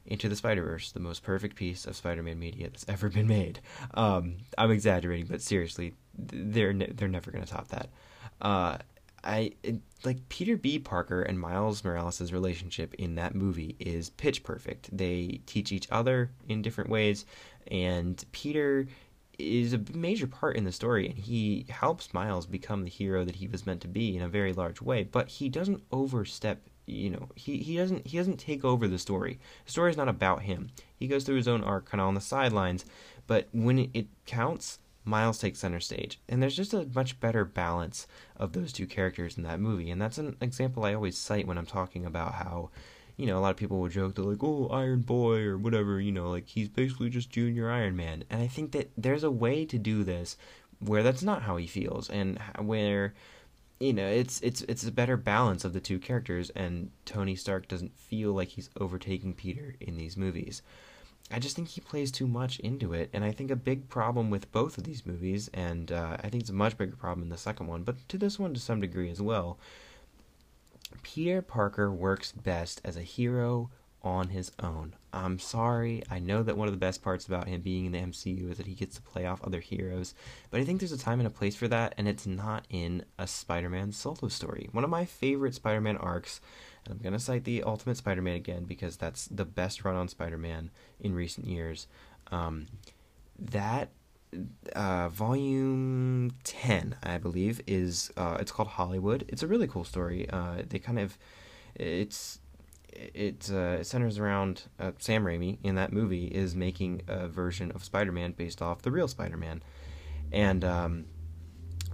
Into 0.05 0.29
the 0.29 0.37
Spider-Verse, 0.37 0.93
the 0.93 1.01
most 1.01 1.23
perfect 1.23 1.57
piece 1.57 1.87
of 1.87 1.97
Spider-Man 1.97 2.39
media 2.39 2.69
that's 2.69 2.85
ever 2.87 3.09
been 3.09 3.27
made. 3.29 3.61
Um, 3.95 4.39
I'm 4.59 4.71
exaggerating, 4.71 5.27
but 5.27 5.41
seriously, 5.41 5.95
they're 6.19 6.75
they're 6.75 7.09
never 7.09 7.31
to 7.31 7.47
top 7.47 7.69
that. 7.69 7.89
Uh, 8.41 8.79
I 9.25 9.53
it, 9.63 9.81
like 10.05 10.29
Peter 10.29 10.57
B. 10.57 10.79
Parker 10.79 11.23
and 11.23 11.39
Miles 11.39 11.85
Morales' 11.85 12.33
relationship 12.33 12.95
in 12.95 13.15
that 13.17 13.35
movie 13.35 13.77
is 13.79 14.11
pitch 14.11 14.43
perfect. 14.43 14.97
They 14.97 15.41
teach 15.47 15.73
each 15.73 15.89
other 15.91 16.31
in 16.49 16.63
different 16.63 16.91
ways, 16.91 17.25
and 17.71 18.23
Peter 18.33 18.87
is 19.39 19.73
a 19.73 19.81
major 19.95 20.27
part 20.27 20.57
in 20.57 20.65
the 20.65 20.73
story 20.73 21.07
and 21.07 21.17
he 21.17 21.65
helps 21.69 22.13
Miles 22.13 22.45
become 22.45 22.83
the 22.83 22.91
hero 22.91 23.25
that 23.25 23.37
he 23.37 23.47
was 23.47 23.65
meant 23.65 23.81
to 23.81 23.87
be 23.87 24.17
in 24.17 24.23
a 24.23 24.29
very 24.29 24.53
large 24.53 24.81
way, 24.83 25.05
but 25.05 25.29
he 25.29 25.49
doesn't 25.49 25.83
overstep 25.93 26.59
you 26.89 27.11
know, 27.11 27.29
he, 27.35 27.59
he 27.59 27.77
doesn't 27.77 28.07
he 28.07 28.17
doesn't 28.17 28.39
take 28.39 28.65
over 28.65 28.89
the 28.89 28.99
story. 28.99 29.39
The 29.67 29.73
story 29.73 29.91
is 29.91 29.97
not 29.97 30.09
about 30.09 30.43
him. 30.43 30.71
He 30.97 31.07
goes 31.07 31.25
through 31.25 31.37
his 31.37 31.49
own 31.49 31.63
arc 31.63 31.85
kind 31.85 32.01
of 32.01 32.09
on 32.09 32.15
the 32.15 32.21
sidelines, 32.21 32.87
but 33.27 33.49
when 33.53 33.79
it, 33.79 33.91
it 33.93 34.07
counts, 34.25 34.79
Miles 35.09 35.39
takes 35.39 35.59
center 35.59 35.81
stage. 35.81 36.21
And 36.29 36.43
there's 36.43 36.57
just 36.57 36.75
a 36.75 36.89
much 36.95 37.19
better 37.21 37.45
balance 37.45 38.07
of 38.37 38.53
those 38.53 38.73
two 38.73 38.87
characters 38.87 39.37
in 39.37 39.43
that 39.45 39.61
movie. 39.61 39.91
And 39.91 40.01
that's 40.01 40.19
an 40.19 40.37
example 40.41 40.85
I 40.85 40.95
always 40.95 41.19
cite 41.19 41.47
when 41.47 41.59
I'm 41.59 41.67
talking 41.67 42.05
about 42.05 42.35
how 42.35 42.71
you 43.17 43.27
know, 43.27 43.37
a 43.37 43.41
lot 43.41 43.51
of 43.51 43.57
people 43.57 43.81
will 43.81 43.89
joke, 43.89 44.15
they're 44.15 44.25
like, 44.25 44.45
oh, 44.45 44.69
Iron 44.69 45.01
Boy 45.01 45.41
or 45.41 45.59
whatever, 45.59 46.01
you 46.01 46.13
know, 46.13 46.31
like 46.31 46.47
he's 46.47 46.69
basically 46.69 47.11
just 47.11 47.31
Junior 47.31 47.69
Iron 47.69 47.97
Man. 47.97 48.23
And 48.31 48.41
I 48.41 48.47
think 48.47 48.71
that 48.73 48.93
there's 48.97 49.25
a 49.25 49.31
way 49.31 49.65
to 49.67 49.77
do 49.77 50.05
this 50.05 50.37
where 50.79 51.03
that's 51.03 51.23
not 51.23 51.43
how 51.43 51.57
he 51.57 51.67
feels 51.67 52.09
and 52.09 52.39
where 52.61 53.15
you 53.81 53.93
know 53.93 54.07
it's 54.07 54.41
it's 54.41 54.63
it's 54.63 54.87
a 54.87 54.93
better 54.93 55.17
balance 55.17 55.65
of 55.65 55.73
the 55.73 55.81
two 55.81 55.99
characters 55.99 56.51
and 56.51 56.91
Tony 57.05 57.35
Stark 57.35 57.69
doesn't 57.69 57.97
feel 57.97 58.33
like 58.33 58.49
he's 58.49 58.71
overtaking 58.81 59.35
Peter 59.35 59.75
in 59.81 59.97
these 59.97 60.17
movies. 60.17 60.63
I 61.31 61.39
just 61.39 61.57
think 61.57 61.69
he 61.69 61.81
plays 61.81 62.11
too 62.11 62.27
much 62.27 62.59
into 62.61 62.95
it, 62.95 63.11
and 63.13 63.23
I 63.23 63.33
think 63.33 63.51
a 63.51 63.57
big 63.57 63.89
problem 63.89 64.31
with 64.31 64.51
both 64.51 64.79
of 64.79 64.85
these 64.85 65.05
movies, 65.05 65.51
and 65.53 65.93
uh, 65.93 66.17
I 66.23 66.29
think 66.29 66.43
it's 66.43 66.51
a 66.51 66.55
much 66.55 66.79
bigger 66.79 66.97
problem 66.97 67.25
in 67.25 67.29
the 67.29 67.37
second 67.37 67.67
one, 67.67 67.83
but 67.83 67.97
to 68.09 68.19
this 68.19 68.39
one 68.39 68.55
to 68.55 68.61
some 68.61 68.81
degree 68.81 69.11
as 69.11 69.21
well, 69.21 69.59
Peter 71.03 71.43
Parker 71.43 71.93
works 71.93 72.33
best 72.33 72.81
as 72.83 72.97
a 72.97 73.03
hero 73.03 73.71
on 74.03 74.29
his 74.29 74.53
own. 74.61 74.95
I'm 75.13 75.39
sorry. 75.39 76.03
I 76.11 76.19
know 76.19 76.43
that 76.43 76.57
one 76.57 76.69
of 76.69 76.75
the 76.75 76.79
best 76.79 77.03
parts 77.03 77.27
about 77.27 77.49
him 77.49 77.61
being 77.61 77.87
in 77.87 77.93
the 77.93 77.99
MCU 77.99 78.51
is 78.51 78.59
that 78.59 78.67
he 78.67 78.75
gets 78.75 78.97
to 78.97 79.03
play 79.03 79.27
off 79.27 79.43
other 79.43 79.61
heroes, 79.61 80.15
but 80.51 80.61
I 80.61 80.65
think 80.65 80.81
there's 80.81 80.93
a 80.93 80.99
time 80.99 81.21
and 81.21 81.27
a 81.27 81.31
place 81.31 81.57
for 81.57 81.69
that, 81.69 81.95
and 81.99 82.07
it's 82.07 82.27
not 82.27 82.67
in 82.71 83.05
a 83.19 83.27
Spider 83.27 83.69
Man 83.69 83.93
solo 83.93 84.29
story. 84.29 84.69
One 84.73 84.85
of 84.85 84.91
my 84.91 85.05
favorite 85.05 85.55
Spider 85.55 85.81
Man 85.81 85.97
arcs, 85.97 86.41
and 86.85 86.95
I'm 86.95 87.03
going 87.03 87.13
to 87.13 87.19
cite 87.19 87.45
the 87.45 87.63
Ultimate 87.63 87.97
Spider 87.97 88.23
Man 88.23 88.37
again 88.37 88.65
because 88.65 88.97
that's 88.97 89.27
the 89.27 89.45
best 89.45 89.85
run 89.85 89.97
on 89.97 90.09
Spider 90.09 90.39
Man 90.39 90.71
in 91.01 91.15
recent 91.15 91.47
years. 91.47 91.87
Um, 92.31 92.67
that 93.39 93.91
uh, 94.75 95.09
volume 95.09 96.33
10 96.45 96.97
i 97.03 97.17
believe 97.17 97.63
is 97.67 98.11
uh, 98.17 98.37
it's 98.41 98.53
called 98.53 98.69
hollywood. 98.69 99.25
It's 99.29 99.43
a 99.43 99.47
really 99.47 99.67
cool 99.67 99.85
story. 99.85 100.29
Uh, 100.31 100.63
they 100.69 100.79
kind 100.79 100.99
of 100.99 101.19
it's 101.75 102.41
it, 102.93 103.49
uh, 103.51 103.83
centers 103.85 104.19
around 104.19 104.65
uh, 104.79 104.93
sam 104.99 105.25
raimi 105.25 105.59
in 105.63 105.77
that 105.77 105.93
movie 105.93 106.27
is 106.27 106.55
making 106.55 107.03
a 107.09 107.29
version 107.29 107.71
of 107.73 107.85
spider-man 107.85 108.33
based 108.33 108.61
off 108.61 108.83
the 108.83 108.91
real 108.91 109.09
spider-man. 109.09 109.63
And 110.33 110.65
um, 110.65 111.05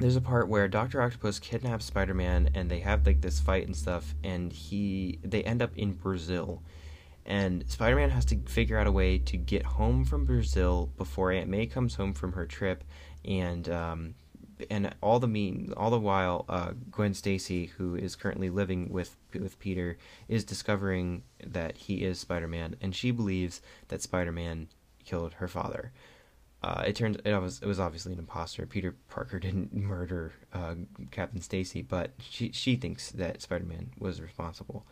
there's 0.01 0.17
a 0.17 0.21
part 0.21 0.49
where 0.49 0.67
dr 0.67 1.01
octopus 1.01 1.39
kidnaps 1.39 1.85
spider-man 1.85 2.51
and 2.55 2.71
they 2.71 2.81
have 2.81 3.07
like 3.07 3.21
this 3.21 3.39
fight 3.39 3.67
and 3.67 3.77
stuff 3.77 4.15
and 4.25 4.53
he 4.53 5.19
they 5.23 5.45
end 5.45 5.63
up 5.63 5.71
in 5.77 5.93
brazil 5.93 6.63
and 7.27 7.65
Spider-Man 7.69 8.11
has 8.11 8.25
to 8.27 8.39
figure 8.47 8.79
out 8.79 8.87
a 8.87 8.93
way 8.93 9.19
to 9.19 9.37
get 9.37 9.65
home 9.65 10.05
from 10.05 10.25
Brazil 10.25 10.91
before 10.97 11.33
Aunt 11.33 11.49
May 11.49 11.67
comes 11.67 11.95
home 11.95 12.13
from 12.13 12.33
her 12.33 12.47
trip, 12.47 12.85
and 13.25 13.69
um, 13.69 14.15
and 14.71 14.95
all 15.01 15.19
the 15.19 15.29
mean 15.29 15.73
all 15.77 15.91
the 15.91 15.99
while 15.99 16.45
uh, 16.49 16.73
Gwen 16.91 17.15
Stacy, 17.15 17.67
who 17.67 17.95
is 17.95 18.15
currently 18.17 18.51
living 18.51 18.91
with 18.91 19.17
with 19.33 19.59
Peter, 19.59 19.97
is 20.29 20.45
discovering 20.45 21.23
that 21.45 21.77
he 21.77 22.05
is 22.05 22.19
Spider-Man, 22.19 22.77
and 22.81 22.95
she 22.95 23.11
believes 23.11 23.61
that 23.89 24.03
Spider-Man 24.03 24.69
killed 25.05 25.35
her 25.35 25.49
father. 25.49 25.93
Uh, 26.63 26.83
it 26.87 26.97
turns 26.97 27.17
it 27.25 27.33
was 27.41 27.61
it 27.61 27.67
was 27.67 27.81
obviously 27.81 28.13
an 28.13 28.19
imposter. 28.19 28.67
Peter 28.67 28.95
Parker 29.09 29.39
didn't 29.41 29.75
murder 29.75 30.33
uh, 30.53 30.75
Captain 31.11 31.41
Stacy, 31.41 31.83
but 31.83 32.11
she 32.19 32.53
she 32.53 32.77
thinks 32.77 33.11
that 33.13 33.41
Spider-Man 33.43 33.93
was 33.99 34.21
responsible. 34.21 34.87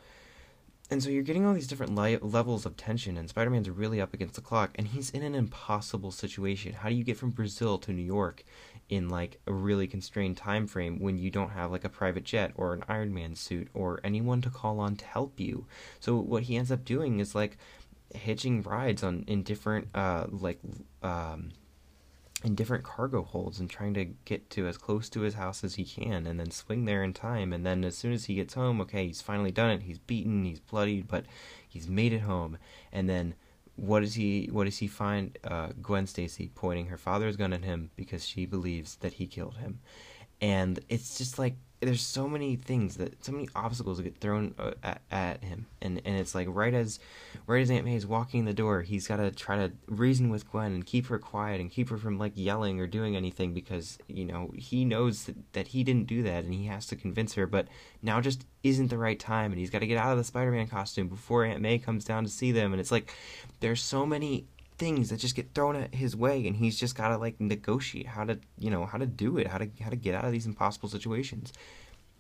And 0.91 1.03
so 1.03 1.09
you're 1.09 1.23
getting 1.23 1.47
all 1.47 1.55
these 1.55 1.67
different 1.67 1.95
li- 1.95 2.19
levels 2.19 2.67
of 2.67 2.77
tension, 2.77 3.17
and 3.17 3.29
Spider 3.29 3.49
Man's 3.49 3.71
really 3.71 4.01
up 4.01 4.13
against 4.13 4.35
the 4.35 4.43
clock, 4.43 4.73
and 4.75 4.89
he's 4.89 5.09
in 5.11 5.23
an 5.23 5.35
impossible 5.35 6.11
situation. 6.11 6.75
How 6.75 6.91
do 6.91 6.95
you 6.95 7.05
get 7.05 7.17
from 7.17 7.31
Brazil 7.31 7.79
to 7.79 7.93
New 7.93 8.03
York 8.03 8.45
in 8.91 9.09
like 9.09 9.41
a 9.47 9.53
really 9.53 9.87
constrained 9.87 10.37
time 10.37 10.67
frame 10.67 10.99
when 10.99 11.17
you 11.19 11.31
don't 11.31 11.51
have 11.51 11.71
like 11.71 11.85
a 11.85 11.89
private 11.89 12.25
jet 12.25 12.53
or 12.57 12.75
an 12.75 12.85
Iron 12.89 13.15
Man 13.15 13.35
suit 13.35 13.69
or 13.73 14.01
anyone 14.05 14.43
to 14.43 14.51
call 14.51 14.81
on 14.81 14.97
to 14.97 15.05
help 15.07 15.41
you? 15.41 15.67
So 15.99 16.17
what 16.17 16.43
he 16.43 16.57
ends 16.57 16.71
up 16.71 16.85
doing 16.85 17.21
is 17.21 17.35
like 17.35 17.57
hitching 18.15 18.63
rides 18.63 19.03
on 19.03 19.25
in 19.27 19.43
different 19.43 19.89
uh 19.95 20.27
like 20.31 20.59
um 21.03 21.51
in 22.45 22.55
different 22.55 22.85
cargo 22.85 23.23
holds 23.23 23.61
and 23.61 23.71
trying 23.71 23.95
to 23.95 24.05
get 24.25 24.51
to 24.51 24.67
as 24.67 24.77
close 24.77 25.09
to 25.09 25.21
his 25.21 25.35
house 25.35 25.63
as 25.63 25.77
he 25.77 25.85
can 25.85 26.27
and 26.27 26.39
then 26.41 26.51
swing 26.51 26.85
there 26.85 27.03
in 27.03 27.13
time. 27.13 27.53
And 27.53 27.65
then 27.65 27.85
as 27.85 27.97
soon 27.97 28.13
as 28.13 28.25
he 28.25 28.35
gets 28.35 28.55
home 28.55 28.81
okay 28.81 29.07
he's 29.07 29.23
finally 29.23 29.53
done 29.53 29.71
it. 29.71 29.83
He's 29.83 29.99
beaten 29.99 30.45
he's 30.45 30.61
bloodied 30.61 31.09
but 31.09 31.25
he's 31.69 31.89
made 31.89 32.13
it 32.13 32.23
home. 32.23 32.59
And 32.93 33.09
then 33.09 33.35
what 33.77 34.01
does 34.01 34.15
he 34.15 34.49
what 34.53 34.65
does 34.65 34.79
he 34.79 34.89
find? 34.89 35.39
Uh, 35.45 35.69
Gwen 35.81 36.07
Stacy 36.07 36.51
pointing 36.55 36.87
her 36.87 36.99
father's 36.99 37.37
gun 37.37 37.53
at 37.53 37.65
him 37.65 37.91
because 37.97 38.27
she 38.27 38.47
believes 38.47 38.97
that 38.97 39.15
he 39.15 39.27
killed 39.27 39.57
him. 39.57 39.81
And 40.41 40.81
it's 40.89 41.17
just 41.19 41.39
like 41.39 41.57
there's 41.83 42.01
so 42.01 42.29
many 42.29 42.55
things 42.55 42.97
that 42.97 43.25
so 43.25 43.33
many 43.33 43.49
obstacles 43.57 44.01
get 44.01 44.17
thrown 44.19 44.55
uh, 44.59 44.71
at, 44.85 45.03
at, 45.11 45.45
him. 45.45 45.67
And 45.81 46.01
and 46.05 46.17
it's 46.17 46.35
like 46.35 46.47
right 46.51 46.73
as 46.73 47.01
right 47.47 47.61
as 47.61 47.71
aunt 47.71 47.85
may 47.85 47.97
is 47.97 48.07
walking 48.07 48.41
in 48.41 48.47
the 48.47 48.55
door 48.55 48.83
he's 48.83 49.09
got 49.09 49.17
to 49.17 49.31
try 49.33 49.57
to 49.57 49.73
reason 49.89 50.31
with 50.31 50.49
gwen 50.49 50.73
and 50.73 50.87
keep 50.87 51.07
her 51.07 51.19
quiet 51.19 51.61
and 51.61 51.71
keep 51.71 51.89
her 51.89 51.99
from 51.99 52.19
like 52.19 52.33
yelling 52.37 52.79
or 52.79 52.87
doing 52.87 53.17
anything 53.17 53.53
because 53.53 53.99
you 54.07 54.25
know 54.25 54.51
he 54.57 54.85
knows 54.85 55.25
that, 55.25 55.37
that 55.55 55.69
he 55.69 55.83
didn't 55.83 56.07
do 56.07 56.23
that 56.23 56.45
and 56.45 56.55
he 56.55 56.67
has 56.67 56.87
to 56.87 56.97
convince 56.97 57.35
her. 57.35 57.47
But 57.47 57.67
now 58.01 58.21
just 58.21 58.47
isn't 58.63 58.89
the 58.89 58.99
right 58.99 59.19
time 59.19 59.51
and 59.51 59.59
he's 59.59 59.71
got 59.71 59.81
to 59.81 59.87
get 59.87 59.99
out 59.99 60.13
of 60.13 60.19
the 60.19 60.25
spider-man 60.25 60.69
costume 60.69 61.09
before 61.09 61.45
aunt 61.45 61.61
may 61.61 61.79
comes 61.79 62.05
down 62.05 62.23
to 62.23 62.31
see 62.31 62.53
them. 62.53 62.73
And 62.73 62.81
it's 62.81 62.93
like 62.93 63.13
there's 63.61 63.83
so 63.83 64.07
many 64.07 64.47
things 64.83 65.11
that 65.11 65.19
just 65.19 65.37
get 65.37 65.55
thrown 65.55 65.77
at 65.77 65.95
his 65.95 66.17
way 66.17 66.45
and 66.45 66.57
he's 66.57 66.77
just 66.77 66.97
got 66.97 67.11
to 67.11 67.17
like 67.17 67.41
negotiate 67.41 68.09
how 68.09 68.25
to 68.25 68.37
you 68.59 68.69
know 68.69 68.85
how 68.85 68.99
to 68.99 69.07
do 69.07 69.39
it 69.39 69.47
how 69.47 69.57
to 69.57 69.69
how 69.81 69.89
to 69.89 69.95
get 69.95 70.13
out 70.13 70.25
of 70.25 70.33
these 70.33 70.45
impossible 70.45 70.89
situations 70.89 71.53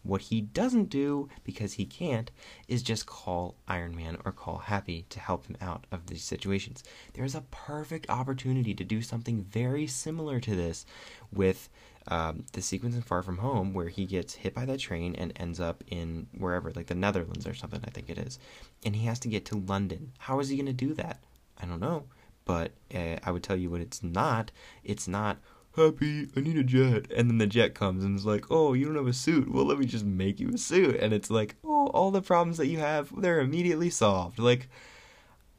what 0.04 0.21
he 0.21 0.40
doesn't 0.40 0.85
do 0.85 1.28
because 1.42 1.73
he 1.73 1.85
can't 1.85 2.31
is 2.69 2.85
just 2.85 3.04
call 3.04 3.57
Iron 3.66 3.97
Man 3.97 4.16
or 4.25 4.31
call 4.31 4.59
Happy 4.59 5.07
to 5.11 5.19
help 5.19 5.47
him 5.47 5.57
out 5.61 5.88
of 5.90 6.07
these 6.07 6.23
situations 6.23 6.85
there's 7.14 7.35
a 7.35 7.40
perfect 7.50 8.09
opportunity 8.09 8.75
to 8.75 8.85
do 8.85 9.02
something 9.02 9.42
very 9.42 9.88
similar 9.88 10.38
to 10.38 10.54
this 10.54 10.87
with 11.33 11.69
um, 12.07 12.45
the 12.52 12.62
sequence 12.62 12.95
in 12.95 13.02
Far 13.02 13.25
From 13.25 13.38
Home 13.38 13.75
where 13.75 13.88
he 13.88 14.07
gets 14.07 14.35
hit 14.35 14.54
by 14.54 14.66
that 14.66 14.78
train 14.78 15.16
and 15.16 15.33
ends 15.35 15.59
up 15.59 15.83
in 15.88 16.28
wherever, 16.37 16.73
like 16.73 16.88
the 16.88 16.97
Netherlands 16.97 17.47
or 17.47 17.54
something, 17.54 17.81
I 17.87 17.90
think 17.90 18.11
it 18.11 18.19
is. 18.19 18.40
And 18.85 18.97
he 18.97 19.07
has 19.07 19.21
to 19.21 19.28
get 19.28 19.45
to 19.47 19.57
London. 19.57 20.11
How 20.19 20.40
is 20.40 20.49
he 20.49 20.57
going 20.57 20.66
to 20.66 20.73
do 20.73 20.95
that? 20.95 21.23
I 21.61 21.66
don't 21.66 21.78
know. 21.78 22.07
But 22.44 22.72
uh, 22.94 23.16
I 23.25 23.30
would 23.30 23.42
tell 23.42 23.56
you 23.56 23.70
what 23.70 23.80
it's 23.80 24.02
not. 24.02 24.50
It's 24.84 25.06
not 25.06 25.38
happy. 25.76 26.28
I 26.37 26.40
need 26.40 26.58
a 26.58 26.64
jet, 26.64 27.11
and 27.14 27.30
then 27.30 27.38
the 27.38 27.46
jet 27.46 27.75
comes 27.75 28.04
and 28.04 28.16
it's 28.16 28.26
like, 28.26 28.46
oh, 28.50 28.72
you 28.75 28.84
don't 28.87 28.96
have 28.96 29.06
a 29.06 29.12
suit. 29.12 29.50
Well, 29.52 29.64
let 29.64 29.78
me 29.78 29.87
just 29.87 30.04
make 30.04 30.40
you 30.40 30.50
a 30.50 30.58
suit, 30.58 30.96
and 30.96 31.12
it's 31.12 31.30
like, 31.30 31.56
oh, 31.64 31.88
all 31.88 32.11
the 32.11 32.22
problems 32.22 32.58
that 32.58 32.66
you 32.66 32.78
have, 32.78 33.12
they're 33.20 33.40
immediately 33.40 33.90
solved. 33.90 34.38
Like, 34.38 34.68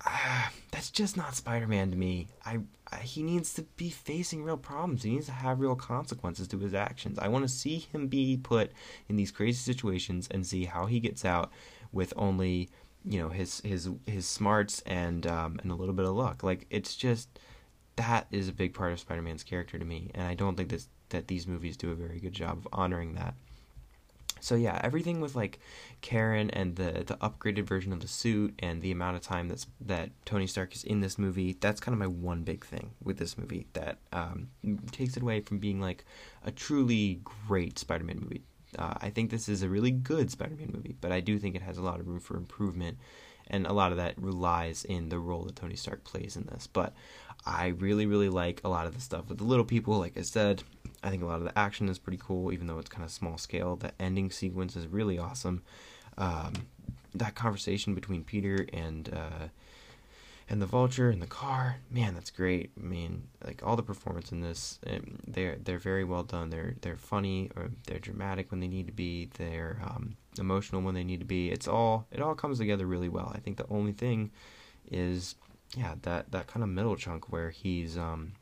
uh, 0.05 0.49
that's 0.71 0.91
just 0.91 1.15
not 1.15 1.35
Spider-Man 1.35 1.91
to 1.91 1.97
me. 1.97 2.27
I, 2.45 2.59
I 2.91 2.97
he 2.97 3.23
needs 3.23 3.53
to 3.55 3.63
be 3.77 3.89
facing 3.89 4.43
real 4.43 4.57
problems. 4.57 5.03
He 5.03 5.11
needs 5.11 5.27
to 5.27 5.31
have 5.31 5.59
real 5.59 5.75
consequences 5.75 6.47
to 6.49 6.59
his 6.59 6.73
actions. 6.73 7.17
I 7.17 7.29
want 7.29 7.45
to 7.45 7.49
see 7.49 7.79
him 7.79 8.07
be 8.07 8.37
put 8.37 8.71
in 9.07 9.15
these 9.15 9.31
crazy 9.31 9.59
situations 9.59 10.27
and 10.29 10.45
see 10.45 10.65
how 10.65 10.85
he 10.87 10.99
gets 10.99 11.23
out 11.23 11.51
with 11.91 12.13
only 12.17 12.69
you 13.05 13.19
know 13.19 13.29
his 13.29 13.61
his 13.61 13.89
his 14.05 14.25
smarts 14.25 14.81
and 14.85 15.27
um, 15.27 15.59
and 15.61 15.71
a 15.71 15.75
little 15.75 15.93
bit 15.93 16.05
of 16.05 16.15
luck. 16.15 16.43
Like 16.43 16.65
it's 16.69 16.95
just 16.95 17.27
that 17.95 18.27
is 18.31 18.49
a 18.49 18.53
big 18.53 18.73
part 18.73 18.91
of 18.91 18.99
Spider-Man's 18.99 19.43
character 19.43 19.77
to 19.77 19.85
me, 19.85 20.11
and 20.15 20.25
I 20.25 20.33
don't 20.33 20.55
think 20.55 20.69
that 20.69 20.85
that 21.09 21.27
these 21.27 21.47
movies 21.47 21.77
do 21.77 21.91
a 21.91 21.95
very 21.95 22.19
good 22.19 22.33
job 22.33 22.59
of 22.59 22.67
honoring 22.73 23.15
that. 23.15 23.35
So 24.39 24.55
yeah, 24.55 24.77
everything 24.83 25.21
with 25.21 25.35
like 25.35 25.59
Karen 26.01 26.49
and 26.49 26.75
the 26.75 27.03
the 27.05 27.15
upgraded 27.21 27.63
version 27.63 27.93
of 27.93 28.01
the 28.01 28.09
suit 28.09 28.53
and 28.59 28.81
the 28.81 28.91
amount 28.91 29.15
of 29.15 29.21
time 29.21 29.47
that's 29.47 29.67
that 29.79 30.09
Tony 30.25 30.47
Stark 30.47 30.75
is 30.75 30.83
in 30.83 30.99
this 30.99 31.17
movie, 31.17 31.55
that's 31.61 31.79
kind 31.79 31.93
of 31.93 31.99
my 31.99 32.07
one 32.07 32.43
big 32.43 32.65
thing 32.65 32.91
with 33.01 33.17
this 33.17 33.37
movie 33.37 33.67
that 33.71 33.99
um, 34.11 34.49
takes 34.91 35.15
it 35.15 35.23
away 35.23 35.39
from 35.39 35.59
being 35.59 35.79
like 35.79 36.03
a 36.43 36.51
truly 36.51 37.21
great 37.47 37.79
Spider-Man 37.79 38.19
movie. 38.19 38.43
Uh, 38.77 38.93
I 39.01 39.09
think 39.09 39.29
this 39.29 39.49
is 39.49 39.63
a 39.63 39.69
really 39.69 39.91
good 39.91 40.31
Spider-Man 40.31 40.71
movie, 40.73 40.95
but 40.99 41.11
I 41.11 41.19
do 41.19 41.39
think 41.39 41.55
it 41.55 41.61
has 41.61 41.77
a 41.77 41.83
lot 41.83 41.99
of 41.99 42.07
room 42.07 42.19
for 42.19 42.37
improvement, 42.37 42.97
and 43.47 43.67
a 43.67 43.73
lot 43.73 43.91
of 43.91 43.97
that 43.97 44.17
relies 44.17 44.85
in 44.85 45.09
the 45.09 45.19
role 45.19 45.43
that 45.43 45.55
Tony 45.55 45.75
Stark 45.75 46.03
plays 46.03 46.35
in 46.35 46.45
this. 46.45 46.67
But 46.67 46.93
I 47.45 47.67
really, 47.67 48.05
really 48.05 48.29
like 48.29 48.61
a 48.63 48.69
lot 48.69 48.87
of 48.87 48.93
the 48.95 49.01
stuff 49.01 49.29
with 49.29 49.37
the 49.37 49.43
little 49.43 49.65
people. 49.65 49.97
Like 49.99 50.17
I 50.17 50.21
said, 50.21 50.63
I 51.03 51.09
think 51.09 51.23
a 51.23 51.25
lot 51.25 51.39
of 51.39 51.43
the 51.43 51.57
action 51.57 51.89
is 51.89 51.99
pretty 51.99 52.19
cool, 52.21 52.53
even 52.53 52.67
though 52.67 52.79
it's 52.79 52.89
kind 52.89 53.03
of 53.03 53.11
small 53.11 53.37
scale. 53.37 53.75
The 53.75 53.91
ending 53.99 54.31
sequence 54.31 54.75
is 54.75 54.87
really 54.87 55.19
awesome. 55.19 55.63
Um, 56.17 56.53
that 57.15 57.35
conversation 57.35 57.93
between 57.93 58.23
Peter 58.23 58.65
and 58.73 59.13
uh, 59.13 59.47
and 60.49 60.61
the 60.61 60.65
vulture 60.65 61.09
and 61.09 61.21
the 61.21 61.27
car. 61.27 61.77
Man 61.89 62.13
that's 62.13 62.31
great. 62.31 62.71
I 62.79 62.83
mean 62.83 63.27
like 63.43 63.61
all 63.65 63.75
the 63.75 63.83
performance 63.83 64.31
in 64.31 64.41
this 64.41 64.79
um, 64.87 65.19
they're 65.27 65.57
they're 65.63 65.79
very 65.79 66.03
well 66.03 66.23
done. 66.23 66.49
They're 66.49 66.75
they're 66.81 66.97
funny 66.97 67.49
or 67.55 67.71
they're 67.87 67.99
dramatic 67.99 68.51
when 68.51 68.59
they 68.59 68.67
need 68.67 68.87
to 68.87 68.93
be. 68.93 69.29
They're 69.37 69.81
um, 69.83 70.15
emotional 70.37 70.81
when 70.81 70.95
they 70.95 71.03
need 71.03 71.19
to 71.19 71.25
be. 71.25 71.49
It's 71.49 71.67
all 71.67 72.07
it 72.11 72.21
all 72.21 72.35
comes 72.35 72.57
together 72.59 72.85
really 72.85 73.09
well. 73.09 73.31
I 73.33 73.39
think 73.39 73.57
the 73.57 73.67
only 73.69 73.93
thing 73.93 74.31
is 74.91 75.35
yeah 75.75 75.95
that 76.03 76.31
that 76.31 76.47
kind 76.47 76.63
of 76.63 76.69
middle 76.69 76.95
chunk 76.95 77.31
where 77.31 77.49
he's 77.49 77.97
um 77.97 78.33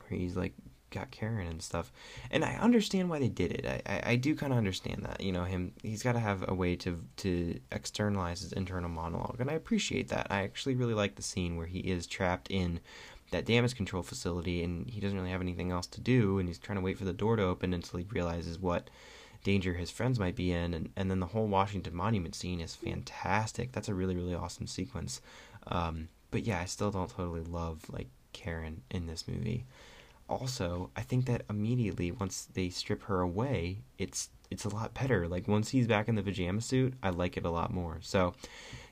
where 0.00 0.18
he's 0.18 0.36
like 0.36 0.54
got 0.90 1.10
Karen 1.10 1.46
and 1.46 1.62
stuff. 1.62 1.92
And 2.30 2.44
I 2.44 2.54
understand 2.54 3.10
why 3.10 3.18
they 3.18 3.28
did 3.28 3.52
it. 3.52 3.66
I, 3.66 3.82
I, 3.86 4.02
I 4.12 4.16
do 4.16 4.34
kind 4.34 4.52
of 4.52 4.58
understand 4.58 5.04
that. 5.04 5.20
You 5.20 5.32
know, 5.32 5.44
him 5.44 5.72
he's 5.82 6.02
got 6.02 6.12
to 6.12 6.20
have 6.20 6.48
a 6.48 6.54
way 6.54 6.76
to 6.76 7.02
to 7.18 7.60
externalize 7.72 8.40
his 8.40 8.52
internal 8.52 8.90
monologue, 8.90 9.40
and 9.40 9.50
I 9.50 9.54
appreciate 9.54 10.08
that. 10.08 10.28
I 10.30 10.42
actually 10.42 10.74
really 10.74 10.94
like 10.94 11.16
the 11.16 11.22
scene 11.22 11.56
where 11.56 11.66
he 11.66 11.80
is 11.80 12.06
trapped 12.06 12.50
in 12.50 12.80
that 13.30 13.44
damage 13.44 13.74
control 13.74 14.02
facility 14.02 14.62
and 14.62 14.88
he 14.88 15.00
doesn't 15.00 15.18
really 15.18 15.30
have 15.30 15.40
anything 15.40 15.70
else 15.70 15.86
to 15.86 16.00
do 16.00 16.38
and 16.38 16.48
he's 16.48 16.58
trying 16.58 16.78
to 16.78 16.84
wait 16.84 16.98
for 16.98 17.04
the 17.04 17.12
door 17.12 17.36
to 17.36 17.42
open 17.42 17.74
until 17.74 17.98
he 17.98 18.06
realizes 18.10 18.58
what 18.58 18.88
danger 19.44 19.74
his 19.74 19.90
friends 19.90 20.18
might 20.18 20.34
be 20.34 20.50
in 20.50 20.74
and, 20.74 20.90
and 20.96 21.10
then 21.10 21.20
the 21.20 21.26
whole 21.26 21.46
washington 21.46 21.94
monument 21.94 22.34
scene 22.34 22.60
is 22.60 22.74
fantastic 22.74 23.70
that's 23.72 23.88
a 23.88 23.94
really 23.94 24.16
really 24.16 24.34
awesome 24.34 24.66
sequence 24.66 25.20
um, 25.68 26.08
but 26.30 26.44
yeah 26.44 26.60
i 26.60 26.64
still 26.64 26.90
don't 26.90 27.10
totally 27.10 27.42
love 27.42 27.82
like 27.90 28.08
karen 28.32 28.82
in 28.90 29.06
this 29.06 29.28
movie 29.28 29.66
also, 30.28 30.90
I 30.96 31.02
think 31.02 31.26
that 31.26 31.42
immediately 31.48 32.10
once 32.12 32.48
they 32.52 32.68
strip 32.68 33.04
her 33.04 33.20
away, 33.20 33.78
it's 33.96 34.28
it's 34.50 34.64
a 34.64 34.68
lot 34.68 34.94
better. 34.94 35.28
Like 35.28 35.48
once 35.48 35.70
he's 35.70 35.86
back 35.86 36.08
in 36.08 36.14
the 36.14 36.22
pajama 36.22 36.60
suit, 36.60 36.94
I 37.02 37.10
like 37.10 37.36
it 37.36 37.44
a 37.44 37.50
lot 37.50 37.72
more. 37.72 37.98
So, 38.00 38.34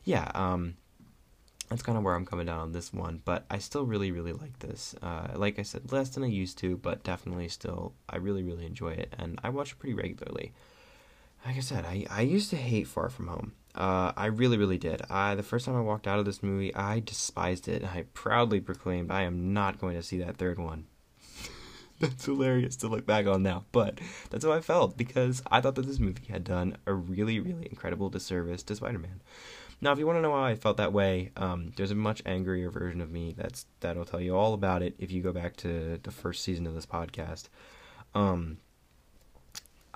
yeah, 0.05 0.31
um, 0.35 0.77
that's 1.69 1.83
kind 1.83 1.99
of 1.99 2.05
where 2.05 2.15
I'm 2.15 2.27
coming 2.27 2.47
down 2.47 2.61
on 2.61 2.73
this 2.73 2.93
one. 2.93 3.21
But 3.25 3.45
I 3.51 3.59
still 3.59 3.85
really 3.85 4.11
really 4.11 4.33
like 4.33 4.59
this. 4.61 4.95
Uh, 5.03 5.29
like 5.35 5.59
I 5.59 5.63
said, 5.63 5.93
less 5.93 6.11
than 6.11 6.25
I 6.25 6.29
used 6.29 6.59
to, 6.59 6.77
but 6.79 7.05
definitely 7.05 7.49
still 7.49 7.93
I 8.09 8.17
really 8.17 8.43
really 8.43 8.67
enjoy 8.67 8.93
it, 8.93 9.15
and 9.19 9.39
I 9.45 9.51
watch 9.51 9.73
it 9.73 9.79
pretty 9.79 9.95
regularly. 9.95 10.53
Like 11.45 11.57
I 11.57 11.61
said, 11.61 11.85
I 11.85 12.07
I 12.11 12.23
used 12.23 12.51
to 12.51 12.57
hate 12.57 12.87
Far 12.87 13.11
From 13.11 13.29
Home. 13.29 13.53
Uh, 13.75 14.11
I 14.17 14.27
really, 14.27 14.57
really 14.57 14.79
did. 14.79 15.03
I 15.11 15.35
the 15.35 15.43
first 15.43 15.67
time 15.67 15.77
I 15.77 15.83
walked 15.83 16.07
out 16.07 16.19
of 16.19 16.25
this 16.25 16.43
movie, 16.43 16.75
I 16.75 17.01
despised 17.01 17.69
it. 17.69 17.85
I 17.85 18.05
proudly 18.15 18.61
proclaimed, 18.61 19.11
"I 19.11 19.23
am 19.23 19.53
not 19.53 19.79
going 19.79 19.97
to 19.97 20.03
see 20.03 20.19
that 20.19 20.39
third 20.39 20.59
one." 20.59 20.87
that's 22.01 22.25
hilarious 22.25 22.77
to 22.77 22.89
look 22.89 23.07
back 23.07 23.27
on 23.27 23.43
now. 23.43 23.65
But 23.73 24.01
that's 24.31 24.45
how 24.45 24.53
I 24.53 24.61
felt 24.61 24.97
because 24.97 25.43
I 25.51 25.61
thought 25.61 25.75
that 25.77 25.87
this 25.87 25.99
movie 25.99 26.27
had 26.31 26.45
done 26.45 26.77
a 26.87 26.95
really, 26.95 27.41
really 27.41 27.67
incredible 27.71 28.11
disservice 28.11 28.63
to 28.65 28.77
Spider-Man. 28.77 29.23
Now, 29.81 29.93
if 29.93 29.99
you 29.99 30.07
want 30.07 30.17
to 30.17 30.23
know 30.23 30.31
why 30.31 30.51
I 30.51 30.55
felt 30.55 30.79
that 30.79 30.93
way, 30.93 31.33
um, 31.37 31.73
there's 31.77 31.91
a 31.91 31.97
much 31.97 32.23
angrier 32.25 32.71
version 32.71 33.01
of 33.01 33.11
me 33.11 33.35
that's 33.37 33.67
that'll 33.81 34.07
tell 34.07 34.21
you 34.21 34.35
all 34.35 34.55
about 34.55 34.83
it 34.83 34.95
if 34.99 35.13
you 35.13 35.23
go 35.23 35.33
back 35.33 35.57
to 35.59 35.99
the 36.03 36.11
first 36.11 36.43
season 36.43 36.67
of 36.67 36.75
this 36.75 36.87
podcast. 36.87 37.49
Um, 38.15 38.59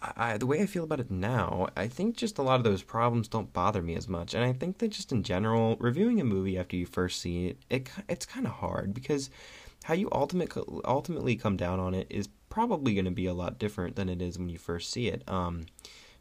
I, 0.03 0.39
the 0.39 0.47
way 0.47 0.63
I 0.63 0.67
feel 0.67 0.85
about 0.85 1.01
it 1.01 1.11
now, 1.11 1.69
I 1.77 1.87
think 1.87 2.17
just 2.17 2.39
a 2.39 2.43
lot 2.43 2.57
of 2.57 2.65
those 2.65 2.83
problems 2.83 3.29
don't 3.29 3.53
bother 3.53 3.83
me 3.83 3.97
as 3.97 4.09
much, 4.09 4.33
and 4.35 4.43
I 4.43 4.53
think 4.53 4.79
that 4.79 4.89
just 4.89 5.13
in 5.13 5.23
general, 5.23 5.77
reviewing 5.79 6.21
a 6.21 6.25
movie 6.25 6.59
after 6.59 6.77
you 6.77 6.87
first 6.87 7.21
see 7.21 7.49
it, 7.49 7.59
it 7.69 7.91
it's 8.09 8.25
kind 8.25 8.47
of 8.47 8.53
hard 8.53 8.95
because 8.95 9.29
how 9.85 9.95
you 9.95 10.09
ultimate, 10.13 10.53
ultimately 10.85 11.37
come 11.37 11.57
down 11.57 11.81
on 11.81 11.95
it 11.95 12.07
is 12.11 12.29
probably 12.49 12.95
going 12.95 13.05
to 13.07 13.11
be 13.11 13.27
a 13.27 13.35
lot 13.35 13.59
different 13.59 13.97
than 13.97 14.09
it 14.09 14.21
is 14.21 14.39
when 14.39 14.49
you 14.49 14.59
first 14.59 14.91
see 14.91 15.09
it. 15.09 15.23
Um, 15.29 15.67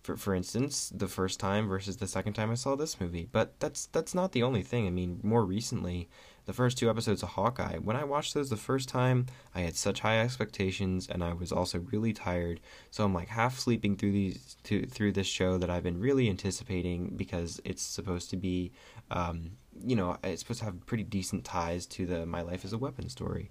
for 0.02 0.16
for 0.16 0.34
instance, 0.34 0.92
the 0.96 1.08
first 1.08 1.40
time 1.40 1.68
versus 1.68 1.98
the 1.98 2.08
second 2.08 2.34
time 2.34 2.52
I 2.52 2.56
saw 2.56 2.76
this 2.76 3.02
movie. 3.02 3.28
But 3.30 3.60
that's 3.60 3.88
that's 3.88 4.16
not 4.16 4.32
the 4.32 4.44
only 4.44 4.62
thing. 4.62 4.88
I 4.88 4.92
mean, 4.92 5.20
more 5.24 5.44
recently, 5.44 6.08
the 6.46 6.54
first 6.54 6.78
two 6.78 6.90
episodes 6.90 7.22
of 7.22 7.30
Hawkeye, 7.30 7.78
when 7.78 7.96
I 7.96 8.06
watched 8.06 8.34
those 8.34 8.50
the 8.50 8.58
first 8.58 8.90
time, 8.90 9.28
I 9.54 9.62
had 9.62 9.76
such 9.76 10.00
high 10.00 10.20
expectations 10.20 11.08
and 11.08 11.24
I 11.24 11.34
was 11.34 11.52
also 11.52 11.80
really 11.80 12.14
tired. 12.14 12.60
So 12.90 13.04
I'm 13.04 13.14
like 13.14 13.28
half 13.28 13.60
sleeping 13.60 13.96
through 13.96 14.14
these 14.14 14.58
to, 14.64 14.86
through 14.88 15.12
this 15.12 15.28
show 15.28 15.60
that 15.60 15.70
I've 15.70 15.84
been 15.84 16.00
really 16.00 16.28
anticipating 16.28 17.14
because 17.16 17.62
it's 17.66 17.84
supposed 17.84 18.32
to 18.32 18.36
be 18.36 18.72
um, 19.12 19.58
you 19.86 19.96
know, 19.96 20.18
it's 20.24 20.42
supposed 20.42 20.60
to 20.60 20.66
have 20.66 20.86
pretty 20.86 21.04
decent 21.04 21.46
ties 21.46 21.86
to 21.88 22.06
the 22.06 22.26
My 22.26 22.42
Life 22.42 22.66
as 22.66 22.74
a 22.74 22.78
Weapon 22.78 23.10
story. 23.10 23.50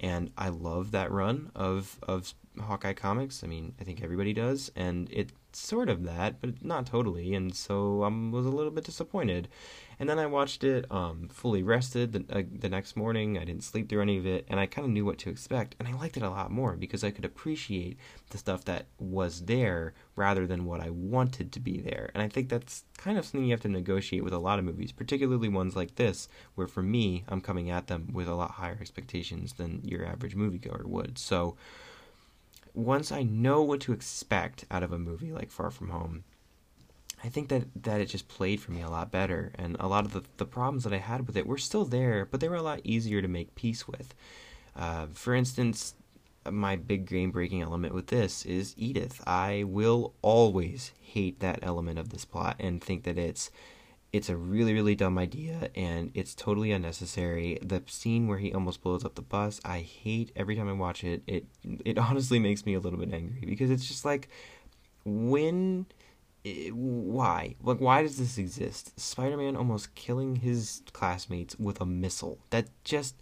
And 0.00 0.30
I 0.38 0.50
love 0.50 0.92
that 0.92 1.10
run 1.10 1.50
of 1.54 1.98
of 2.02 2.32
Hawkeye 2.60 2.92
comics. 2.92 3.42
I 3.42 3.48
mean, 3.48 3.74
I 3.80 3.84
think 3.84 4.02
everybody 4.02 4.32
does, 4.32 4.70
and 4.76 5.08
it's 5.10 5.32
sort 5.52 5.88
of 5.88 6.04
that, 6.04 6.40
but 6.40 6.64
not 6.64 6.86
totally. 6.86 7.34
And 7.34 7.54
so 7.54 8.02
I 8.02 8.08
was 8.08 8.46
a 8.46 8.50
little 8.50 8.70
bit 8.70 8.84
disappointed. 8.84 9.48
And 10.00 10.08
then 10.08 10.18
I 10.18 10.26
watched 10.26 10.62
it 10.62 10.90
um, 10.92 11.28
fully 11.28 11.62
rested 11.62 12.12
the, 12.12 12.24
uh, 12.38 12.42
the 12.50 12.68
next 12.68 12.96
morning. 12.96 13.36
I 13.36 13.44
didn't 13.44 13.64
sleep 13.64 13.88
through 13.88 14.02
any 14.02 14.16
of 14.16 14.26
it, 14.26 14.46
and 14.48 14.60
I 14.60 14.66
kind 14.66 14.84
of 14.84 14.92
knew 14.92 15.04
what 15.04 15.18
to 15.18 15.30
expect. 15.30 15.74
And 15.78 15.88
I 15.88 15.92
liked 15.92 16.16
it 16.16 16.22
a 16.22 16.30
lot 16.30 16.52
more 16.52 16.76
because 16.76 17.02
I 17.02 17.10
could 17.10 17.24
appreciate 17.24 17.98
the 18.30 18.38
stuff 18.38 18.64
that 18.66 18.86
was 18.98 19.46
there 19.46 19.94
rather 20.14 20.46
than 20.46 20.66
what 20.66 20.80
I 20.80 20.90
wanted 20.90 21.50
to 21.52 21.60
be 21.60 21.80
there. 21.80 22.10
And 22.14 22.22
I 22.22 22.28
think 22.28 22.48
that's 22.48 22.84
kind 22.96 23.18
of 23.18 23.24
something 23.24 23.44
you 23.44 23.52
have 23.52 23.60
to 23.62 23.68
negotiate 23.68 24.22
with 24.22 24.32
a 24.32 24.38
lot 24.38 24.60
of 24.60 24.64
movies, 24.64 24.92
particularly 24.92 25.48
ones 25.48 25.74
like 25.74 25.96
this, 25.96 26.28
where 26.54 26.68
for 26.68 26.82
me, 26.82 27.24
I'm 27.28 27.40
coming 27.40 27.68
at 27.70 27.88
them 27.88 28.10
with 28.12 28.28
a 28.28 28.34
lot 28.34 28.52
higher 28.52 28.78
expectations 28.80 29.54
than 29.54 29.80
your 29.84 30.06
average 30.06 30.36
moviegoer 30.36 30.84
would. 30.84 31.18
So 31.18 31.56
once 32.72 33.10
I 33.10 33.24
know 33.24 33.62
what 33.62 33.80
to 33.80 33.92
expect 33.92 34.64
out 34.70 34.84
of 34.84 34.92
a 34.92 34.98
movie 34.98 35.32
like 35.32 35.50
Far 35.50 35.70
From 35.72 35.90
Home, 35.90 36.22
I 37.22 37.28
think 37.28 37.48
that, 37.48 37.64
that 37.82 38.00
it 38.00 38.06
just 38.06 38.28
played 38.28 38.60
for 38.60 38.72
me 38.72 38.82
a 38.82 38.90
lot 38.90 39.10
better. 39.10 39.52
And 39.56 39.76
a 39.80 39.88
lot 39.88 40.04
of 40.04 40.12
the, 40.12 40.22
the 40.36 40.46
problems 40.46 40.84
that 40.84 40.92
I 40.92 40.98
had 40.98 41.26
with 41.26 41.36
it 41.36 41.46
were 41.46 41.58
still 41.58 41.84
there, 41.84 42.24
but 42.24 42.40
they 42.40 42.48
were 42.48 42.56
a 42.56 42.62
lot 42.62 42.80
easier 42.84 43.20
to 43.20 43.28
make 43.28 43.54
peace 43.54 43.88
with. 43.88 44.14
Uh, 44.76 45.06
for 45.12 45.34
instance, 45.34 45.94
my 46.50 46.76
big 46.76 47.06
game 47.06 47.30
breaking 47.30 47.62
element 47.62 47.94
with 47.94 48.08
this 48.08 48.44
is 48.46 48.74
Edith. 48.76 49.22
I 49.26 49.64
will 49.66 50.14
always 50.22 50.92
hate 51.00 51.40
that 51.40 51.58
element 51.62 51.98
of 51.98 52.10
this 52.10 52.24
plot 52.24 52.56
and 52.58 52.82
think 52.82 53.04
that 53.04 53.18
it's 53.18 53.50
it's 54.10 54.30
a 54.30 54.36
really 54.36 54.72
really 54.72 54.94
dumb 54.94 55.18
idea 55.18 55.68
and 55.74 56.10
it's 56.14 56.34
totally 56.34 56.72
unnecessary. 56.72 57.58
The 57.62 57.82
scene 57.86 58.26
where 58.26 58.38
he 58.38 58.52
almost 58.52 58.82
blows 58.82 59.04
up 59.04 59.16
the 59.16 59.22
bus, 59.22 59.60
I 59.64 59.80
hate 59.80 60.32
every 60.34 60.56
time 60.56 60.68
I 60.68 60.72
watch 60.72 61.04
it. 61.04 61.22
It 61.26 61.46
it 61.84 61.98
honestly 62.08 62.38
makes 62.38 62.64
me 62.64 62.74
a 62.74 62.80
little 62.80 62.98
bit 62.98 63.12
angry 63.12 63.42
because 63.46 63.70
it's 63.70 63.86
just 63.86 64.04
like 64.04 64.28
when 65.04 65.86
why? 66.72 67.54
Like, 67.62 67.80
why 67.80 68.02
does 68.02 68.18
this 68.18 68.38
exist? 68.38 68.98
Spider 68.98 69.36
Man 69.36 69.56
almost 69.56 69.94
killing 69.94 70.36
his 70.36 70.82
classmates 70.92 71.58
with 71.58 71.80
a 71.80 71.86
missile. 71.86 72.38
That 72.50 72.68
just. 72.84 73.16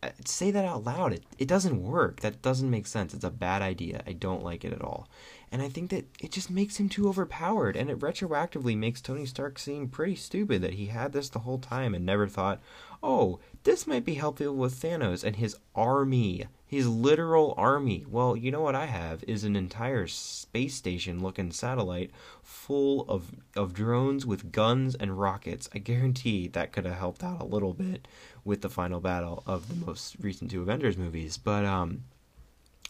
Uh, 0.00 0.10
say 0.24 0.52
that 0.52 0.64
out 0.64 0.84
loud. 0.84 1.12
It, 1.12 1.24
it 1.38 1.48
doesn't 1.48 1.82
work. 1.82 2.20
That 2.20 2.40
doesn't 2.40 2.70
make 2.70 2.86
sense. 2.86 3.14
It's 3.14 3.24
a 3.24 3.30
bad 3.30 3.62
idea. 3.62 4.04
I 4.06 4.12
don't 4.12 4.44
like 4.44 4.64
it 4.64 4.72
at 4.72 4.80
all. 4.80 5.08
And 5.50 5.60
I 5.60 5.68
think 5.68 5.90
that 5.90 6.06
it 6.20 6.30
just 6.30 6.50
makes 6.50 6.76
him 6.76 6.88
too 6.88 7.08
overpowered. 7.08 7.76
And 7.76 7.90
it 7.90 7.98
retroactively 7.98 8.78
makes 8.78 9.00
Tony 9.00 9.26
Stark 9.26 9.58
seem 9.58 9.88
pretty 9.88 10.14
stupid 10.14 10.62
that 10.62 10.74
he 10.74 10.86
had 10.86 11.12
this 11.12 11.28
the 11.28 11.40
whole 11.40 11.58
time 11.58 11.96
and 11.96 12.06
never 12.06 12.28
thought, 12.28 12.60
oh, 13.02 13.40
this 13.64 13.88
might 13.88 14.04
be 14.04 14.14
helpful 14.14 14.54
with 14.54 14.80
Thanos 14.80 15.24
and 15.24 15.34
his 15.34 15.56
army 15.74 16.46
his 16.68 16.86
literal 16.86 17.54
army. 17.56 18.04
Well, 18.06 18.36
you 18.36 18.50
know 18.50 18.60
what 18.60 18.74
I 18.74 18.84
have 18.84 19.24
is 19.26 19.42
an 19.42 19.56
entire 19.56 20.06
space 20.06 20.74
station 20.74 21.22
looking 21.22 21.50
satellite 21.50 22.10
full 22.42 23.08
of 23.08 23.32
of 23.56 23.72
drones 23.72 24.26
with 24.26 24.52
guns 24.52 24.94
and 24.94 25.18
rockets. 25.18 25.70
I 25.74 25.78
guarantee 25.78 26.46
that 26.48 26.72
could 26.72 26.84
have 26.84 26.98
helped 26.98 27.24
out 27.24 27.40
a 27.40 27.46
little 27.46 27.72
bit 27.72 28.06
with 28.44 28.60
the 28.60 28.68
final 28.68 29.00
battle 29.00 29.42
of 29.46 29.68
the 29.68 29.86
most 29.86 30.16
recent 30.20 30.50
two 30.50 30.60
Avengers 30.60 30.98
movies. 30.98 31.38
But 31.38 31.64
um 31.64 32.04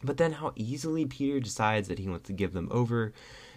but 0.02 0.16
then 0.16 0.32
how 0.32 0.52
easily 0.56 1.06
Peter 1.06 1.38
decides 1.38 1.86
that 1.86 2.00
he 2.00 2.08
wants 2.08 2.26
to 2.26 2.32
give 2.32 2.52
them 2.52 2.68
over 2.72 3.12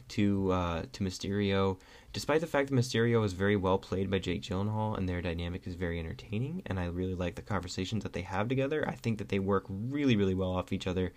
to 0.10 0.52
uh, 0.52 0.84
to 0.92 1.04
Mysterio, 1.04 1.78
despite 2.14 2.42
the 2.42 2.48
fact 2.48 2.70
that 2.70 2.76
Mysterio 2.76 3.24
is 3.24 3.34
very 3.34 3.56
well 3.56 3.78
played 3.78 4.10
by 4.10 4.20
Jake 4.20 4.42
Gyllenhaal 4.42 4.98
and 4.98 5.08
their 5.08 5.22
dynamic 5.22 5.66
is 5.66 5.76
very 5.76 6.00
entertaining, 6.00 6.62
and 6.66 6.80
I 6.80 6.86
really 6.86 7.16
like 7.16 7.36
the 7.36 7.42
conversations 7.42 8.04
that 8.04 8.14
they 8.14 8.22
have 8.22 8.48
together. 8.48 8.88
I 8.88 8.96
think 8.96 9.18
that 9.18 9.30
they 9.30 9.40
work 9.40 9.66
really, 9.70 10.16
really 10.16 10.36
well 10.36 10.52
off 10.52 10.74
each 10.74 10.88
other. 10.88 11.14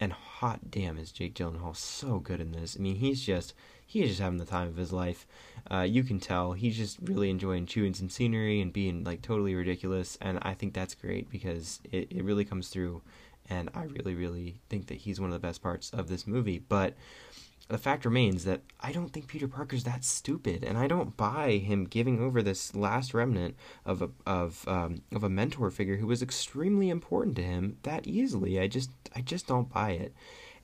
And 0.00 0.12
hot 0.12 0.70
damn, 0.70 0.98
is 0.98 1.12
Jake 1.12 1.34
Gyllenhaal 1.34 1.76
so 1.76 2.18
good 2.18 2.40
in 2.40 2.52
this? 2.52 2.76
I 2.76 2.82
mean, 2.82 2.96
he's 2.96 3.22
just 3.22 3.54
he 3.86 4.02
is 4.02 4.10
just 4.10 4.20
having 4.20 4.38
the 4.38 4.44
time 4.44 4.68
of 4.68 4.76
his 4.76 4.92
life. 4.92 5.26
Uh, 5.70 5.80
you 5.80 6.02
can 6.02 6.18
tell 6.18 6.52
he's 6.52 6.76
just 6.76 6.98
really 7.02 7.30
enjoying 7.30 7.66
chewing 7.66 7.94
some 7.94 8.10
scenery 8.10 8.60
and 8.60 8.72
being 8.72 9.04
like 9.04 9.22
totally 9.22 9.54
ridiculous, 9.54 10.18
and 10.20 10.38
I 10.42 10.54
think 10.54 10.74
that's 10.74 10.94
great 10.94 11.30
because 11.30 11.80
it, 11.92 12.08
it 12.10 12.24
really 12.24 12.44
comes 12.44 12.68
through. 12.68 13.02
And 13.48 13.68
I 13.74 13.84
really, 13.84 14.14
really 14.14 14.60
think 14.70 14.86
that 14.86 14.96
he's 14.96 15.20
one 15.20 15.28
of 15.30 15.34
the 15.34 15.46
best 15.46 15.62
parts 15.62 15.90
of 15.90 16.08
this 16.08 16.26
movie. 16.26 16.58
But 16.58 16.94
the 17.68 17.78
fact 17.78 18.04
remains 18.04 18.44
that 18.44 18.60
I 18.80 18.92
don't 18.92 19.08
think 19.08 19.26
Peter 19.26 19.48
Parker's 19.48 19.84
that 19.84 20.04
stupid, 20.04 20.64
and 20.64 20.76
I 20.76 20.86
don't 20.86 21.16
buy 21.16 21.52
him 21.52 21.84
giving 21.84 22.20
over 22.20 22.42
this 22.42 22.74
last 22.74 23.14
remnant 23.14 23.56
of 23.86 24.02
a 24.02 24.10
of 24.26 24.68
um, 24.68 25.02
of 25.12 25.24
a 25.24 25.30
mentor 25.30 25.70
figure 25.70 25.96
who 25.96 26.06
was 26.06 26.22
extremely 26.22 26.90
important 26.90 27.36
to 27.36 27.42
him 27.42 27.78
that 27.82 28.06
easily. 28.06 28.60
I 28.60 28.66
just 28.66 28.90
I 29.16 29.22
just 29.22 29.46
don't 29.46 29.72
buy 29.72 29.92
it, 29.92 30.14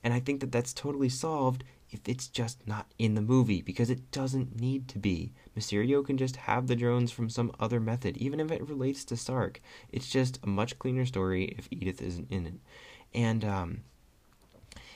and 0.03 0.13
I 0.13 0.19
think 0.19 0.41
that 0.41 0.51
that's 0.51 0.73
totally 0.73 1.09
solved 1.09 1.63
if 1.89 2.07
it's 2.07 2.27
just 2.27 2.65
not 2.67 2.93
in 2.99 3.15
the 3.15 3.21
movie 3.21 3.61
because 3.61 3.89
it 3.89 4.11
doesn't 4.11 4.61
need 4.61 4.87
to 4.87 4.99
be. 4.99 5.33
Mysterio 5.57 6.05
can 6.05 6.17
just 6.17 6.35
have 6.37 6.67
the 6.67 6.75
drones 6.75 7.11
from 7.11 7.29
some 7.29 7.51
other 7.59 7.79
method, 7.79 8.15
even 8.17 8.39
if 8.39 8.51
it 8.51 8.67
relates 8.67 9.03
to 9.05 9.17
Stark. 9.17 9.59
It's 9.91 10.09
just 10.09 10.39
a 10.43 10.47
much 10.47 10.79
cleaner 10.79 11.05
story 11.05 11.55
if 11.57 11.67
Edith 11.71 12.01
isn't 12.01 12.31
in 12.31 12.45
it, 12.45 12.59
and 13.11 13.43
um, 13.43 13.81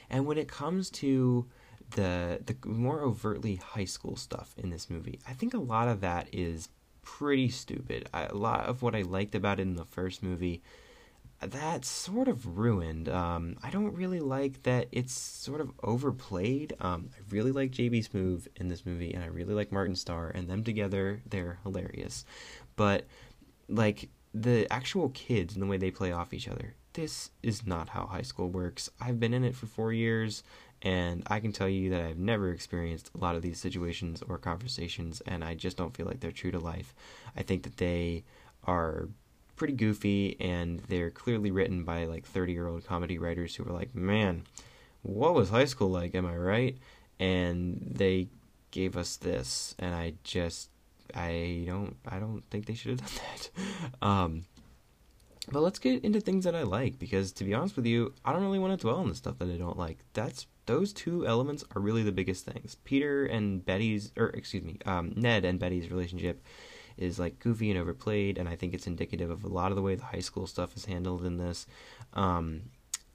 and 0.08 0.28
when 0.28 0.38
it 0.38 0.48
comes 0.48 0.92
to 0.92 1.48
the 1.92 2.42
the 2.46 2.56
more 2.68 3.02
overtly 3.02 3.56
high 3.56 3.86
school 3.86 4.16
stuff 4.16 4.54
in 4.58 4.70
this 4.70 4.90
movie. 4.90 5.20
I 5.28 5.34
think 5.34 5.54
a 5.54 5.60
lot 5.60 5.88
of 5.88 6.02
that 6.02 6.28
is 6.32 6.70
pretty 7.02 7.50
stupid. 7.50 8.10
I, 8.14 8.26
a 8.26 8.34
lot 8.34 8.66
of 8.66 8.82
what 8.82 8.96
I 8.96 9.04
liked 9.04 9.36
about 9.36 9.60
it 9.60 9.64
in 9.64 9.76
the 9.76 9.86
first 9.86 10.24
movie 10.24 10.62
that's 11.42 11.88
sort 11.88 12.28
of 12.28 12.58
ruined. 12.58 13.10
Um, 13.10 13.58
I 13.62 13.70
don't 13.70 13.94
really 13.94 14.20
like 14.20 14.64
that 14.64 14.88
it's 14.92 15.14
sort 15.14 15.62
of 15.62 15.72
overplayed. 15.84 16.74
Um, 16.80 17.10
I 17.14 17.22
really 17.30 17.52
like 17.52 17.72
JB 17.72 18.10
Smoove 18.10 18.48
in 18.56 18.68
this 18.68 18.86
movie, 18.86 19.14
and 19.14 19.24
I 19.24 19.28
really 19.28 19.54
like 19.54 19.72
Martin 19.72 19.96
Starr, 19.96 20.30
and 20.30 20.50
them 20.50 20.64
together, 20.64 21.22
they're 21.30 21.60
hilarious. 21.64 22.26
But, 22.76 23.06
like, 23.68 24.10
the 24.34 24.72
actual 24.72 25.10
kids 25.10 25.54
and 25.54 25.62
the 25.62 25.68
way 25.68 25.78
they 25.78 25.92
play 25.92 26.12
off 26.12 26.34
each 26.34 26.48
other, 26.48 26.76
this 26.94 27.32
is 27.44 27.66
not 27.66 27.90
how 27.90 28.06
high 28.06 28.22
school 28.22 28.50
works. 28.50 28.90
I've 29.02 29.20
been 29.20 29.34
in 29.34 29.44
it 29.44 29.56
for 29.56 29.66
four 29.66 29.92
years, 29.92 30.44
and 30.86 31.24
I 31.26 31.40
can 31.40 31.52
tell 31.52 31.68
you 31.68 31.90
that 31.90 32.02
I've 32.02 32.20
never 32.20 32.52
experienced 32.52 33.10
a 33.16 33.18
lot 33.18 33.36
of 33.36 33.42
these 33.42 33.60
situations 33.60 34.22
or 34.30 34.38
conversations, 34.38 35.20
and 35.26 35.44
I 35.44 35.56
just 35.56 35.78
don't 35.78 35.98
feel 35.98 36.06
like 36.06 36.20
they're 36.20 36.32
true 36.32 36.52
to 36.52 36.60
life. 36.60 36.94
I 37.36 37.42
think 37.42 37.64
that 37.64 37.78
they 37.78 38.24
are 38.66 39.10
pretty 39.56 39.74
goofy, 39.74 40.38
and 40.40 40.80
they're 40.88 41.10
clearly 41.10 41.50
written 41.50 41.84
by 41.84 42.06
like 42.06 42.24
30 42.24 42.54
year 42.54 42.68
old 42.68 42.86
comedy 42.86 43.18
writers 43.18 43.56
who 43.56 43.64
were 43.64 43.74
like, 43.74 43.96
man, 43.96 44.44
what 45.02 45.34
was 45.34 45.50
high 45.50 45.66
school 45.66 45.90
like? 45.90 46.14
Am 46.14 46.28
I 46.28 46.38
right? 46.38 46.78
And 47.20 47.82
they 47.96 48.28
gave 48.70 48.96
us 48.96 49.16
this, 49.16 49.74
and 49.80 49.96
I 49.96 50.14
just, 50.24 50.70
I 51.16 51.64
don't, 51.66 51.96
I 52.08 52.20
don't 52.20 52.44
think 52.52 52.68
they 52.68 52.76
should 52.76 53.00
have 53.00 53.10
done 53.10 53.26
that. 54.02 54.08
Um, 54.08 54.46
but 55.52 55.62
let's 55.62 55.80
get 55.80 56.04
into 56.04 56.20
things 56.20 56.46
that 56.46 56.56
I 56.56 56.64
like 56.64 56.98
because 56.98 57.32
to 57.34 57.44
be 57.44 57.54
honest 57.54 57.76
with 57.76 57.86
you, 57.86 58.14
I 58.24 58.34
don't 58.34 58.44
really 58.44 58.60
want 58.60 58.78
to 58.78 58.82
dwell 58.82 58.98
on 58.98 59.10
the 59.10 59.16
stuff 59.16 59.38
that 59.40 59.50
I 59.50 59.58
don't 59.58 59.78
like. 59.78 60.00
That's 60.14 60.48
those 60.66 60.94
two 60.94 61.28
elements 61.28 61.64
are 61.76 61.82
really 61.82 62.04
the 62.04 62.12
biggest 62.12 62.46
things. 62.46 62.76
Peter 62.84 63.26
and 63.26 63.64
Betty's, 63.64 64.12
or 64.18 64.30
excuse 64.30 64.64
me, 64.64 64.80
um, 64.86 65.14
Ned 65.16 65.46
and 65.46 65.60
Betty's 65.60 65.92
relationship 65.92 66.44
is 66.98 67.20
like 67.20 67.40
goofy 67.40 67.70
and 67.70 67.80
overplayed, 67.80 68.38
and 68.38 68.50
I 68.50 68.56
think 68.56 68.74
it's 68.74 68.88
indicative 68.88 69.30
of 69.30 69.44
a 69.44 69.48
lot 69.48 69.72
of 69.72 69.76
the 69.76 69.82
way 69.82 69.96
the 69.96 70.06
high 70.06 70.20
school 70.20 70.48
stuff 70.48 70.76
is 70.76 70.86
handled 70.86 71.26
in 71.26 71.38
this. 71.38 71.68
Um, 72.14 72.64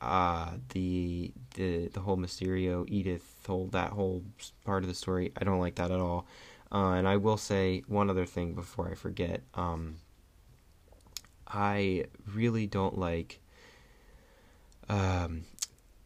uh, 0.01 0.53
the 0.71 1.33
the 1.55 1.89
the 1.89 2.01
whole 2.01 2.17
Mysterio 2.17 2.85
Edith 2.89 3.35
whole 3.47 3.67
that 3.69 3.91
whole 3.91 4.23
part 4.65 4.83
of 4.83 4.89
the 4.89 4.95
story, 4.95 5.33
I 5.37 5.45
don't 5.45 5.61
like 5.61 5.75
that 5.77 5.91
at 5.91 6.01
all. 6.01 6.27
Uh, 6.73 6.93
and 6.93 7.09
I 7.09 7.17
will 7.17 7.37
say 7.37 7.83
one 7.89 8.09
other 8.09 8.27
thing 8.27 8.55
before 8.55 8.89
I 8.89 8.95
forget. 8.95 9.43
Um, 9.55 9.97
I 11.53 12.05
really 12.33 12.67
don't 12.67 12.99
like. 12.99 13.41
Um, 14.89 15.43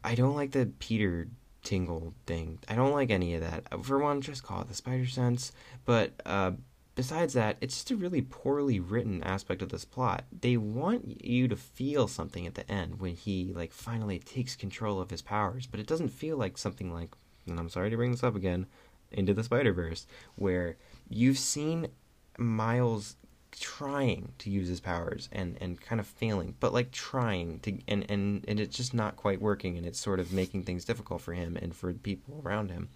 I 0.03 0.15
don't 0.15 0.37
like 0.37 0.53
the 0.53 0.71
Peter 0.79 1.29
tingle 1.63 2.15
thing. 2.27 2.59
I 2.69 2.75
don't 2.75 2.93
like 2.93 3.11
any 3.11 3.35
of 3.35 3.41
that. 3.41 3.85
For 3.85 3.99
one, 3.99 4.21
just 4.21 4.43
call 4.43 4.63
it 4.63 4.69
the 4.69 4.75
spider 4.75 5.07
sense. 5.07 5.53
But 5.85 6.13
uh, 6.27 6.53
besides 6.95 7.35
that, 7.35 7.57
it's 7.61 7.75
just 7.75 7.91
a 7.91 7.97
really 7.97 8.23
poorly 8.23 8.81
written 8.81 9.23
aspect 9.23 9.63
of 9.63 9.71
this 9.71 9.85
plot. 9.85 10.25
They 10.39 10.57
want 10.57 11.25
you 11.25 11.49
to 11.49 11.57
feel 11.57 12.09
something 12.09 12.47
at 12.47 12.55
the 12.55 12.71
end 12.71 13.01
when 13.01 13.15
he 13.15 13.53
like 13.55 13.73
finally 13.73 14.19
takes 14.19 14.57
control 14.57 15.01
of 15.01 15.11
his 15.11 15.23
powers, 15.23 15.67
but 15.67 15.81
it 15.81 15.87
doesn't 15.87 16.11
feel 16.11 16.37
like 16.37 16.59
something 16.59 16.93
like 16.93 17.15
and 17.47 17.59
I'm 17.59 17.69
sorry 17.69 17.91
to 17.91 17.97
bring 17.97 18.11
this 18.11 18.25
up 18.25 18.37
again, 18.37 18.67
into 19.11 19.35
the 19.35 19.45
Spider-Verse 19.45 20.07
where 20.35 20.77
you've 21.09 21.39
seen 21.39 21.89
Miles 22.37 23.17
trying 23.59 24.33
to 24.39 24.51
use 24.51 24.69
his 24.69 24.81
powers 24.81 25.29
and 25.33 25.57
and 25.61 25.81
kind 25.81 26.01
of 26.01 26.07
failing 26.07 26.55
but 26.61 26.73
like 26.73 26.91
trying 26.91 27.59
to 27.61 27.79
and 27.89 28.05
and 28.11 28.45
and 28.49 28.61
it's 28.61 28.77
just 28.77 28.95
not 28.95 29.17
quite 29.17 29.41
working 29.41 29.77
and 29.77 29.87
it's 29.87 30.01
sort 30.01 30.21
of 30.21 30.33
making 30.33 30.63
things 30.63 30.85
difficult 30.85 31.21
for 31.21 31.33
him 31.33 31.57
and 31.57 31.75
for 31.75 31.93
people 31.93 32.41
around 32.45 32.71
him. 32.71 32.89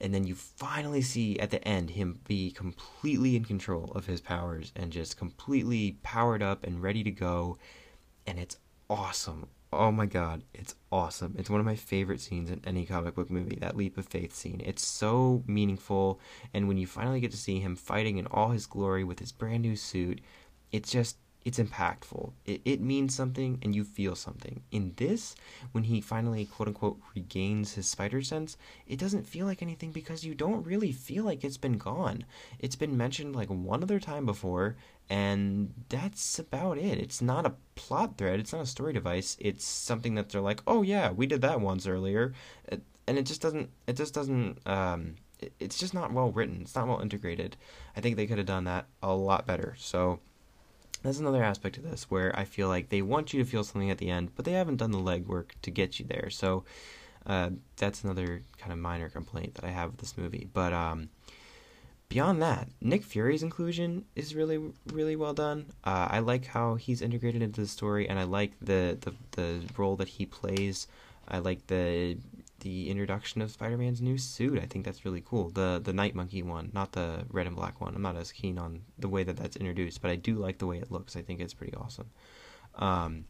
And 0.00 0.14
then 0.14 0.24
you 0.24 0.36
finally 0.36 1.02
see 1.02 1.40
at 1.40 1.50
the 1.50 1.66
end 1.66 1.90
him 1.90 2.20
be 2.28 2.52
completely 2.52 3.34
in 3.34 3.44
control 3.44 3.90
of 3.96 4.06
his 4.06 4.20
powers 4.20 4.72
and 4.76 4.92
just 4.92 5.16
completely 5.16 5.98
powered 6.04 6.42
up 6.42 6.64
and 6.64 6.82
ready 6.82 7.02
to 7.02 7.10
go 7.10 7.58
and 8.26 8.38
it's 8.38 8.56
awesome 8.88 9.48
oh 9.72 9.92
my 9.92 10.06
god 10.06 10.42
it's 10.54 10.74
awesome. 10.90 11.34
It's 11.38 11.50
one 11.50 11.60
of 11.60 11.66
my 11.66 11.76
favorite 11.76 12.20
scenes 12.20 12.50
in 12.50 12.62
any 12.66 12.86
comic 12.86 13.14
book 13.14 13.30
movie 13.30 13.58
that 13.60 13.76
leap 13.76 13.98
of 13.98 14.06
faith 14.06 14.34
scene. 14.34 14.62
It's 14.64 14.84
so 14.84 15.42
meaningful 15.46 16.20
and 16.54 16.66
when 16.66 16.78
you 16.78 16.86
finally 16.86 17.20
get 17.20 17.30
to 17.32 17.36
see 17.36 17.60
him 17.60 17.76
fighting 17.76 18.18
in 18.18 18.26
all 18.26 18.50
his 18.50 18.66
glory 18.66 19.04
with 19.04 19.18
his 19.18 19.32
brand 19.32 19.62
new 19.62 19.76
suit 19.76 20.20
it's 20.72 20.90
just 20.90 21.16
it's 21.48 21.58
impactful. 21.58 22.32
It, 22.44 22.60
it 22.66 22.80
means 22.82 23.14
something 23.14 23.58
and 23.62 23.74
you 23.74 23.82
feel 23.82 24.14
something. 24.14 24.60
In 24.70 24.92
this, 24.96 25.34
when 25.72 25.84
he 25.84 26.02
finally 26.02 26.44
quote 26.44 26.68
unquote 26.68 27.00
regains 27.14 27.72
his 27.72 27.86
spider 27.88 28.20
sense, 28.20 28.58
it 28.86 28.98
doesn't 28.98 29.26
feel 29.26 29.46
like 29.46 29.62
anything 29.62 29.90
because 29.90 30.24
you 30.24 30.34
don't 30.34 30.66
really 30.66 30.92
feel 30.92 31.24
like 31.24 31.42
it's 31.42 31.56
been 31.56 31.78
gone. 31.78 32.26
It's 32.58 32.76
been 32.76 32.98
mentioned 32.98 33.34
like 33.34 33.48
one 33.48 33.82
other 33.82 33.98
time 33.98 34.26
before, 34.26 34.76
and 35.08 35.72
that's 35.88 36.38
about 36.38 36.76
it. 36.76 36.98
It's 36.98 37.22
not 37.22 37.46
a 37.46 37.54
plot 37.76 38.18
thread, 38.18 38.40
it's 38.40 38.52
not 38.52 38.64
a 38.64 38.66
story 38.66 38.92
device. 38.92 39.34
It's 39.40 39.64
something 39.64 40.16
that 40.16 40.28
they're 40.28 40.42
like, 40.42 40.60
oh 40.66 40.82
yeah, 40.82 41.12
we 41.12 41.26
did 41.26 41.40
that 41.40 41.62
once 41.62 41.86
earlier. 41.86 42.34
And 43.06 43.16
it 43.16 43.24
just 43.24 43.40
doesn't, 43.40 43.70
it 43.86 43.96
just 43.96 44.12
doesn't, 44.12 44.58
um, 44.66 45.14
it's 45.58 45.78
just 45.78 45.94
not 45.94 46.12
well 46.12 46.30
written. 46.30 46.60
It's 46.60 46.74
not 46.74 46.88
well 46.88 47.00
integrated. 47.00 47.56
I 47.96 48.02
think 48.02 48.16
they 48.16 48.26
could 48.26 48.36
have 48.36 48.46
done 48.46 48.64
that 48.64 48.84
a 49.02 49.14
lot 49.14 49.46
better. 49.46 49.76
So, 49.78 50.20
that's 51.02 51.18
another 51.18 51.44
aspect 51.44 51.76
of 51.76 51.84
this 51.84 52.10
where 52.10 52.36
I 52.38 52.44
feel 52.44 52.68
like 52.68 52.88
they 52.88 53.02
want 53.02 53.32
you 53.32 53.42
to 53.42 53.48
feel 53.48 53.64
something 53.64 53.90
at 53.90 53.98
the 53.98 54.10
end, 54.10 54.30
but 54.34 54.44
they 54.44 54.52
haven't 54.52 54.76
done 54.76 54.90
the 54.90 54.98
legwork 54.98 55.50
to 55.62 55.70
get 55.70 55.98
you 55.98 56.06
there. 56.06 56.30
So 56.30 56.64
uh, 57.26 57.50
that's 57.76 58.04
another 58.04 58.42
kind 58.58 58.72
of 58.72 58.78
minor 58.78 59.08
complaint 59.08 59.54
that 59.54 59.64
I 59.64 59.70
have 59.70 59.90
with 59.90 60.00
this 60.00 60.16
movie. 60.18 60.48
But 60.52 60.72
um, 60.72 61.10
beyond 62.08 62.42
that, 62.42 62.68
Nick 62.80 63.04
Fury's 63.04 63.42
inclusion 63.42 64.04
is 64.16 64.34
really, 64.34 64.72
really 64.92 65.16
well 65.16 65.34
done. 65.34 65.66
Uh, 65.84 66.08
I 66.10 66.18
like 66.20 66.46
how 66.46 66.74
he's 66.74 67.02
integrated 67.02 67.42
into 67.42 67.60
the 67.60 67.66
story, 67.66 68.08
and 68.08 68.18
I 68.18 68.24
like 68.24 68.52
the, 68.60 68.98
the 69.00 69.14
the 69.32 69.60
role 69.76 69.96
that 69.96 70.08
he 70.08 70.26
plays. 70.26 70.88
I 71.28 71.38
like 71.38 71.66
the 71.66 72.16
the 72.60 72.90
introduction 72.90 73.40
of 73.40 73.50
Spider-Man's 73.50 74.00
new 74.00 74.18
suit. 74.18 74.58
I 74.58 74.66
think 74.66 74.84
that's 74.84 75.04
really 75.04 75.22
cool. 75.24 75.50
The 75.50 75.80
the 75.82 75.92
Night 75.92 76.14
Monkey 76.14 76.42
one, 76.42 76.70
not 76.72 76.92
the 76.92 77.24
red 77.30 77.46
and 77.46 77.56
black 77.56 77.80
one. 77.80 77.94
I'm 77.94 78.02
not 78.02 78.16
as 78.16 78.32
keen 78.32 78.58
on 78.58 78.82
the 78.98 79.08
way 79.08 79.22
that 79.24 79.36
that's 79.36 79.56
introduced, 79.56 80.02
but 80.02 80.10
I 80.10 80.16
do 80.16 80.34
like 80.34 80.58
the 80.58 80.66
way 80.66 80.78
it 80.78 80.90
looks. 80.90 81.16
I 81.16 81.22
think 81.22 81.40
it's 81.40 81.54
pretty 81.54 81.74
awesome. 81.74 82.10
Um, 82.74 83.24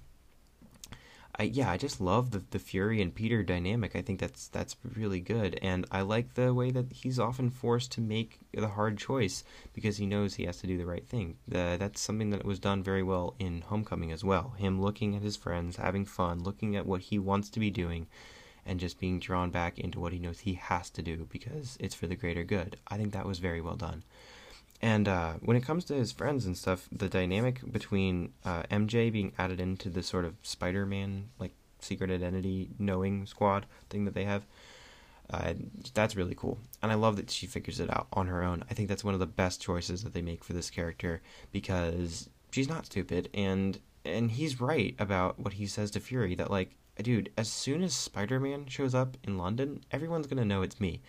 I 1.39 1.45
yeah, 1.45 1.71
I 1.71 1.77
just 1.77 2.01
love 2.01 2.31
the 2.31 2.43
the 2.51 2.59
Fury 2.59 3.03
and 3.03 3.15
Peter 3.15 3.43
dynamic. 3.43 3.95
I 3.95 4.03
think 4.03 4.19
that's 4.19 4.49
that's 4.49 4.77
really 4.97 5.21
good, 5.21 5.59
and 5.63 5.87
I 5.93 6.01
like 6.01 6.35
the 6.35 6.55
way 6.55 6.71
that 6.71 6.93
he's 6.93 7.21
often 7.21 7.51
forced 7.51 7.93
to 7.93 8.01
make 8.01 8.39
the 8.53 8.69
hard 8.69 8.99
choice 8.99 9.45
because 9.75 9.99
he 9.99 10.07
knows 10.07 10.35
he 10.35 10.47
has 10.47 10.59
to 10.59 10.67
do 10.67 10.79
the 10.79 10.87
right 10.87 11.07
thing. 11.07 11.37
The, 11.47 11.77
that's 11.79 12.01
something 12.01 12.31
that 12.31 12.45
was 12.45 12.59
done 12.59 12.83
very 12.83 13.03
well 13.03 13.35
in 13.39 13.61
Homecoming 13.61 14.11
as 14.11 14.25
well. 14.25 14.55
Him 14.57 14.81
looking 14.81 15.15
at 15.15 15.23
his 15.23 15.37
friends, 15.37 15.77
having 15.77 16.07
fun, 16.07 16.43
looking 16.43 16.75
at 16.77 16.87
what 16.87 17.03
he 17.03 17.19
wants 17.19 17.51
to 17.51 17.61
be 17.61 17.71
doing 17.71 18.07
and 18.69 18.79
just 18.79 19.01
being 19.01 19.19
drawn 19.19 19.51
back 19.51 19.79
into 19.79 19.99
what 19.99 20.13
he 20.13 20.19
knows 20.19 20.41
he 20.41 20.55
has 20.55 20.91
to 20.91 21.03
do 21.03 21.27
because 21.31 21.77
it's 21.81 21.95
for 21.95 22.07
the 22.07 22.15
greater 22.15 22.45
good. 22.45 22.77
I 22.87 22.97
think 22.97 23.13
that 23.13 23.27
was 23.27 23.39
very 23.39 23.61
well 23.61 23.77
done. 23.77 24.05
And 24.81 25.09
uh, 25.09 25.35
when 25.41 25.57
it 25.57 25.65
comes 25.65 25.85
to 25.87 25.95
his 25.95 26.13
friends 26.13 26.47
and 26.47 26.57
stuff, 26.57 26.89
the 26.93 27.09
dynamic 27.09 27.61
between 27.73 28.33
uh, 28.45 28.63
MJ 28.71 29.11
being 29.11 29.33
added 29.37 29.59
into 29.59 29.89
the 29.89 30.03
sort 30.03 30.25
of 30.25 30.37
Spider 30.43 30.87
Man, 30.87 31.31
like 31.41 31.53
secret 31.81 32.11
identity 32.11 32.69
knowing 32.79 33.27
squad 33.27 33.67
thing 33.91 34.05
that 34.05 34.15
they 34.15 34.25
have, 34.25 34.45
uh, 35.31 35.55
that's 35.95 36.15
really 36.15 36.35
cool. 36.35 36.59
And 36.83 36.93
I 36.93 36.95
love 36.95 37.17
that 37.17 37.31
she 37.31 37.47
figures 37.47 37.81
it 37.81 37.91
out 37.91 38.07
on 38.13 38.29
her 38.29 38.43
own. 38.43 38.65
I 38.71 38.75
think 38.75 38.89
that's 38.89 39.05
one 39.05 39.15
of 39.15 39.21
the 39.21 39.27
best 39.27 39.61
choices 39.61 40.05
that 40.05 40.15
they 40.15 40.23
make 40.23 40.45
for 40.45 40.53
this 40.53 40.71
character 40.71 41.23
because 41.51 42.29
she's 42.51 42.69
not 42.69 42.87
stupid 42.87 43.29
and 43.35 43.79
and 44.05 44.31
he's 44.31 44.61
right 44.61 44.95
about 44.99 45.39
what 45.39 45.55
he 45.55 45.67
says 45.67 45.91
to 45.91 46.01
Fury 46.01 46.35
that 46.37 46.51
like 46.51 46.77
dude, 47.03 47.31
as 47.37 47.51
soon 47.51 47.83
as 47.83 47.95
Spider 47.95 48.41
Man 48.41 48.67
shows 48.67 48.95
up 48.95 49.17
in 49.25 49.39
London, 49.39 49.83
everyone's 49.91 50.27
gonna 50.27 50.45
know 50.45 50.63
it's 50.63 50.81
me. 50.81 51.01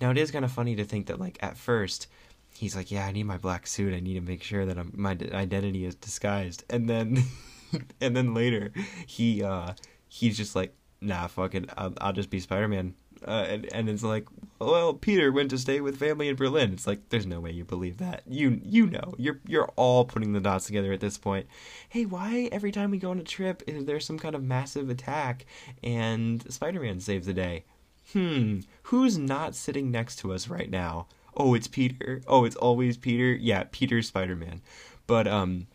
Now, 0.00 0.10
it 0.10 0.18
is 0.18 0.30
kind 0.30 0.44
of 0.44 0.52
funny 0.52 0.76
to 0.76 0.84
think 0.84 1.06
that, 1.06 1.20
like, 1.20 1.38
at 1.40 1.56
first, 1.56 2.08
he's 2.56 2.76
like, 2.76 2.90
yeah, 2.90 3.06
I 3.06 3.12
need 3.12 3.24
my 3.24 3.38
black 3.38 3.66
suit. 3.66 3.94
I 3.94 4.00
need 4.00 4.14
to 4.14 4.20
make 4.20 4.42
sure 4.42 4.66
that 4.66 4.78
I'm, 4.78 4.92
my 4.94 5.10
identity 5.32 5.84
is 5.84 5.94
disguised. 5.94 6.64
And 6.70 6.88
then, 6.88 7.24
and 8.00 8.16
then 8.16 8.34
later, 8.34 8.72
he, 9.06 9.42
uh, 9.42 9.72
he's 10.08 10.36
just 10.36 10.56
like, 10.56 10.74
nah, 11.00 11.26
fuck 11.26 11.54
it. 11.54 11.68
I'll, 11.76 11.94
I'll 12.00 12.12
just 12.12 12.30
be 12.30 12.40
Spider 12.40 12.68
Man. 12.68 12.94
Uh, 13.26 13.46
and, 13.48 13.72
and 13.72 13.88
it's 13.88 14.02
like, 14.02 14.26
well, 14.58 14.94
Peter 14.94 15.30
went 15.30 15.50
to 15.50 15.58
stay 15.58 15.80
with 15.80 15.98
family 15.98 16.28
in 16.28 16.36
Berlin. 16.36 16.72
It's 16.72 16.86
like, 16.86 17.08
there's 17.08 17.26
no 17.26 17.40
way 17.40 17.50
you 17.50 17.64
believe 17.64 17.98
that. 17.98 18.22
You 18.26 18.60
you 18.64 18.86
know, 18.86 19.14
you're 19.18 19.40
you're 19.46 19.68
all 19.76 20.04
putting 20.04 20.32
the 20.32 20.40
dots 20.40 20.66
together 20.66 20.92
at 20.92 21.00
this 21.00 21.18
point. 21.18 21.46
Hey, 21.88 22.04
why 22.04 22.48
every 22.52 22.72
time 22.72 22.90
we 22.90 22.98
go 22.98 23.10
on 23.10 23.18
a 23.18 23.24
trip 23.24 23.62
is 23.66 23.84
there 23.84 24.00
some 24.00 24.18
kind 24.18 24.34
of 24.34 24.42
massive 24.42 24.90
attack 24.90 25.46
and 25.82 26.50
Spider-Man 26.52 27.00
saves 27.00 27.26
the 27.26 27.34
day? 27.34 27.64
Hmm, 28.12 28.60
who's 28.84 29.18
not 29.18 29.54
sitting 29.54 29.90
next 29.90 30.16
to 30.20 30.32
us 30.32 30.48
right 30.48 30.70
now? 30.70 31.06
Oh, 31.36 31.54
it's 31.54 31.68
Peter. 31.68 32.22
Oh, 32.26 32.44
it's 32.44 32.56
always 32.56 32.96
Peter. 32.96 33.34
Yeah, 33.34 33.64
Peter's 33.70 34.08
Spider-Man. 34.08 34.62
But 35.06 35.28
um 35.28 35.66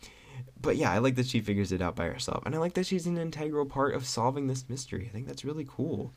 but 0.60 0.76
yeah, 0.76 0.92
I 0.92 0.98
like 0.98 1.16
that 1.16 1.26
she 1.26 1.40
figures 1.40 1.72
it 1.72 1.82
out 1.82 1.96
by 1.96 2.06
herself. 2.06 2.44
And 2.46 2.54
I 2.54 2.58
like 2.58 2.74
that 2.74 2.86
she's 2.86 3.06
an 3.06 3.18
integral 3.18 3.66
part 3.66 3.94
of 3.94 4.06
solving 4.06 4.46
this 4.46 4.68
mystery. 4.68 5.06
I 5.08 5.12
think 5.12 5.26
that's 5.26 5.44
really 5.44 5.66
cool. 5.68 6.12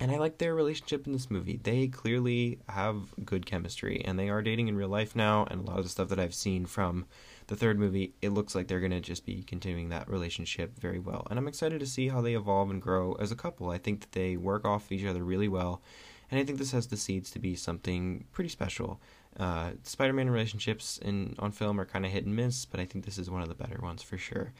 And 0.00 0.12
I 0.12 0.18
like 0.18 0.38
their 0.38 0.54
relationship 0.54 1.06
in 1.06 1.12
this 1.12 1.30
movie. 1.30 1.58
They 1.62 1.88
clearly 1.88 2.60
have 2.68 3.14
good 3.24 3.46
chemistry, 3.46 4.02
and 4.04 4.18
they 4.18 4.28
are 4.28 4.42
dating 4.42 4.68
in 4.68 4.76
real 4.76 4.88
life 4.88 5.16
now. 5.16 5.46
And 5.50 5.60
a 5.60 5.64
lot 5.64 5.78
of 5.78 5.84
the 5.84 5.90
stuff 5.90 6.08
that 6.10 6.20
I've 6.20 6.34
seen 6.34 6.66
from 6.66 7.06
the 7.48 7.56
third 7.56 7.78
movie, 7.78 8.14
it 8.22 8.30
looks 8.30 8.54
like 8.54 8.68
they're 8.68 8.78
going 8.78 8.92
to 8.92 9.00
just 9.00 9.26
be 9.26 9.42
continuing 9.42 9.88
that 9.88 10.08
relationship 10.08 10.78
very 10.78 11.00
well. 11.00 11.26
And 11.30 11.38
I'm 11.38 11.48
excited 11.48 11.80
to 11.80 11.86
see 11.86 12.08
how 12.08 12.20
they 12.20 12.34
evolve 12.34 12.70
and 12.70 12.80
grow 12.80 13.14
as 13.14 13.32
a 13.32 13.36
couple. 13.36 13.70
I 13.70 13.78
think 13.78 14.00
that 14.00 14.12
they 14.12 14.36
work 14.36 14.64
off 14.64 14.92
each 14.92 15.04
other 15.04 15.24
really 15.24 15.48
well, 15.48 15.82
and 16.30 16.38
I 16.38 16.44
think 16.44 16.58
this 16.58 16.72
has 16.72 16.86
the 16.86 16.96
seeds 16.96 17.30
to 17.32 17.38
be 17.38 17.56
something 17.56 18.24
pretty 18.32 18.50
special. 18.50 19.00
Uh, 19.36 19.70
Spider-Man 19.82 20.30
relationships 20.30 20.98
in 20.98 21.34
on 21.38 21.52
film 21.52 21.80
are 21.80 21.84
kind 21.84 22.04
of 22.04 22.12
hit 22.12 22.24
and 22.24 22.36
miss, 22.36 22.64
but 22.64 22.80
I 22.80 22.84
think 22.84 23.04
this 23.04 23.18
is 23.18 23.30
one 23.30 23.42
of 23.42 23.48
the 23.48 23.54
better 23.54 23.80
ones 23.82 24.02
for 24.02 24.18
sure. 24.18 24.52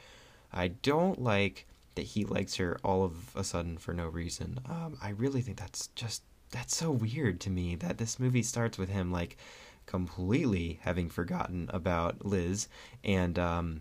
I 0.53 0.69
don't 0.69 1.21
like 1.21 1.67
that 1.99 2.07
he 2.07 2.25
likes 2.25 2.55
her 2.55 2.79
all 2.85 3.03
of 3.03 3.35
a 3.35 3.43
sudden 3.43 3.77
for 3.77 3.93
no 3.93 4.07
reason. 4.07 4.61
Um, 4.67 4.97
I 5.03 5.11
really 5.11 5.41
think 5.41 5.59
that's 5.59 5.89
just 5.97 6.23
that's 6.53 6.77
so 6.77 6.93
weird 6.93 7.41
to 7.41 7.51
me 7.51 7.75
that 7.75 7.99
this 7.99 8.21
movie 8.21 8.45
starts 8.45 8.79
with 8.79 8.89
him 8.89 9.11
like 9.11 9.37
completely 9.85 10.79
having 10.83 11.09
forgotten 11.09 11.69
about 11.73 12.25
Liz 12.25 12.69
and 13.03 13.37
um 13.37 13.81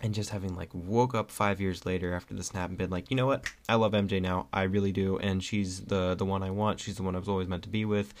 and 0.00 0.14
just 0.14 0.30
having 0.30 0.54
like 0.54 0.68
woke 0.72 1.16
up 1.16 1.32
five 1.32 1.60
years 1.60 1.84
later 1.84 2.14
after 2.14 2.32
the 2.32 2.44
snap 2.44 2.68
and 2.68 2.78
been 2.78 2.90
like, 2.90 3.10
you 3.10 3.16
know 3.16 3.26
what, 3.26 3.50
I 3.68 3.74
love 3.74 3.92
MJ 3.92 4.22
now, 4.22 4.46
I 4.52 4.62
really 4.62 4.92
do, 4.92 5.18
and 5.18 5.42
she's 5.42 5.80
the 5.80 6.14
the 6.14 6.24
one 6.24 6.44
I 6.44 6.50
want, 6.50 6.78
she's 6.78 6.96
the 6.96 7.02
one 7.02 7.16
I 7.16 7.18
was 7.18 7.28
always 7.28 7.48
meant 7.48 7.64
to 7.64 7.68
be 7.68 7.84
with, 7.84 8.14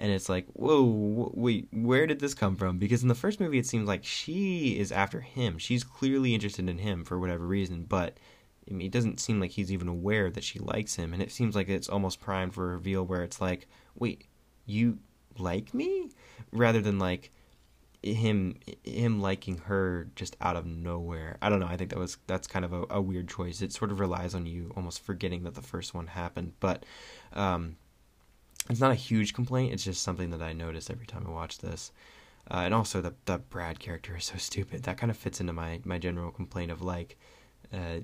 and 0.00 0.10
it's 0.10 0.28
like, 0.28 0.46
whoa, 0.54 1.30
wait, 1.32 1.68
where 1.70 2.08
did 2.08 2.18
this 2.18 2.34
come 2.34 2.56
from? 2.56 2.78
Because 2.78 3.02
in 3.02 3.08
the 3.08 3.14
first 3.14 3.38
movie, 3.38 3.58
it 3.58 3.66
seems 3.66 3.86
like 3.86 4.04
she 4.04 4.78
is 4.80 4.90
after 4.90 5.20
him, 5.20 5.58
she's 5.58 5.84
clearly 5.84 6.34
interested 6.34 6.68
in 6.68 6.78
him 6.78 7.04
for 7.04 7.20
whatever 7.20 7.46
reason, 7.46 7.84
but 7.86 8.16
I 8.70 8.74
mean, 8.74 8.86
it 8.86 8.92
doesn't 8.92 9.20
seem 9.20 9.40
like 9.40 9.52
he's 9.52 9.72
even 9.72 9.88
aware 9.88 10.30
that 10.30 10.44
she 10.44 10.58
likes 10.58 10.96
him, 10.96 11.12
and 11.12 11.22
it 11.22 11.32
seems 11.32 11.54
like 11.54 11.68
it's 11.68 11.88
almost 11.88 12.20
primed 12.20 12.54
for 12.54 12.70
a 12.70 12.74
reveal 12.74 13.04
where 13.04 13.22
it's 13.22 13.40
like, 13.40 13.66
wait, 13.94 14.26
you 14.66 14.98
like 15.38 15.72
me, 15.72 16.10
rather 16.52 16.80
than 16.80 16.98
like 16.98 17.30
him 18.02 18.56
him 18.84 19.20
liking 19.20 19.58
her 19.58 20.08
just 20.14 20.36
out 20.40 20.56
of 20.56 20.66
nowhere. 20.66 21.36
I 21.42 21.48
don't 21.48 21.60
know. 21.60 21.66
I 21.66 21.76
think 21.76 21.90
that 21.90 21.98
was 21.98 22.18
that's 22.26 22.46
kind 22.46 22.64
of 22.64 22.72
a, 22.72 22.84
a 22.90 23.00
weird 23.00 23.28
choice. 23.28 23.60
It 23.62 23.72
sort 23.72 23.90
of 23.90 24.00
relies 24.00 24.34
on 24.34 24.46
you 24.46 24.72
almost 24.76 25.02
forgetting 25.02 25.44
that 25.44 25.54
the 25.54 25.62
first 25.62 25.94
one 25.94 26.06
happened, 26.06 26.52
but 26.60 26.84
um, 27.32 27.76
it's 28.70 28.80
not 28.80 28.92
a 28.92 28.96
huge 28.96 29.34
complaint. 29.34 29.72
It's 29.72 29.84
just 29.84 30.02
something 30.02 30.30
that 30.30 30.42
I 30.42 30.52
notice 30.52 30.90
every 30.90 31.06
time 31.06 31.24
I 31.26 31.30
watch 31.30 31.58
this. 31.58 31.92
Uh, 32.50 32.62
and 32.64 32.74
also 32.74 33.00
the 33.00 33.14
the 33.24 33.38
Brad 33.38 33.78
character 33.80 34.16
is 34.16 34.24
so 34.24 34.36
stupid. 34.38 34.84
That 34.84 34.98
kind 34.98 35.10
of 35.10 35.16
fits 35.16 35.40
into 35.40 35.52
my 35.52 35.80
my 35.84 35.98
general 35.98 36.30
complaint 36.30 36.70
of 36.70 36.82
like 36.82 37.18
uh, 37.72 38.00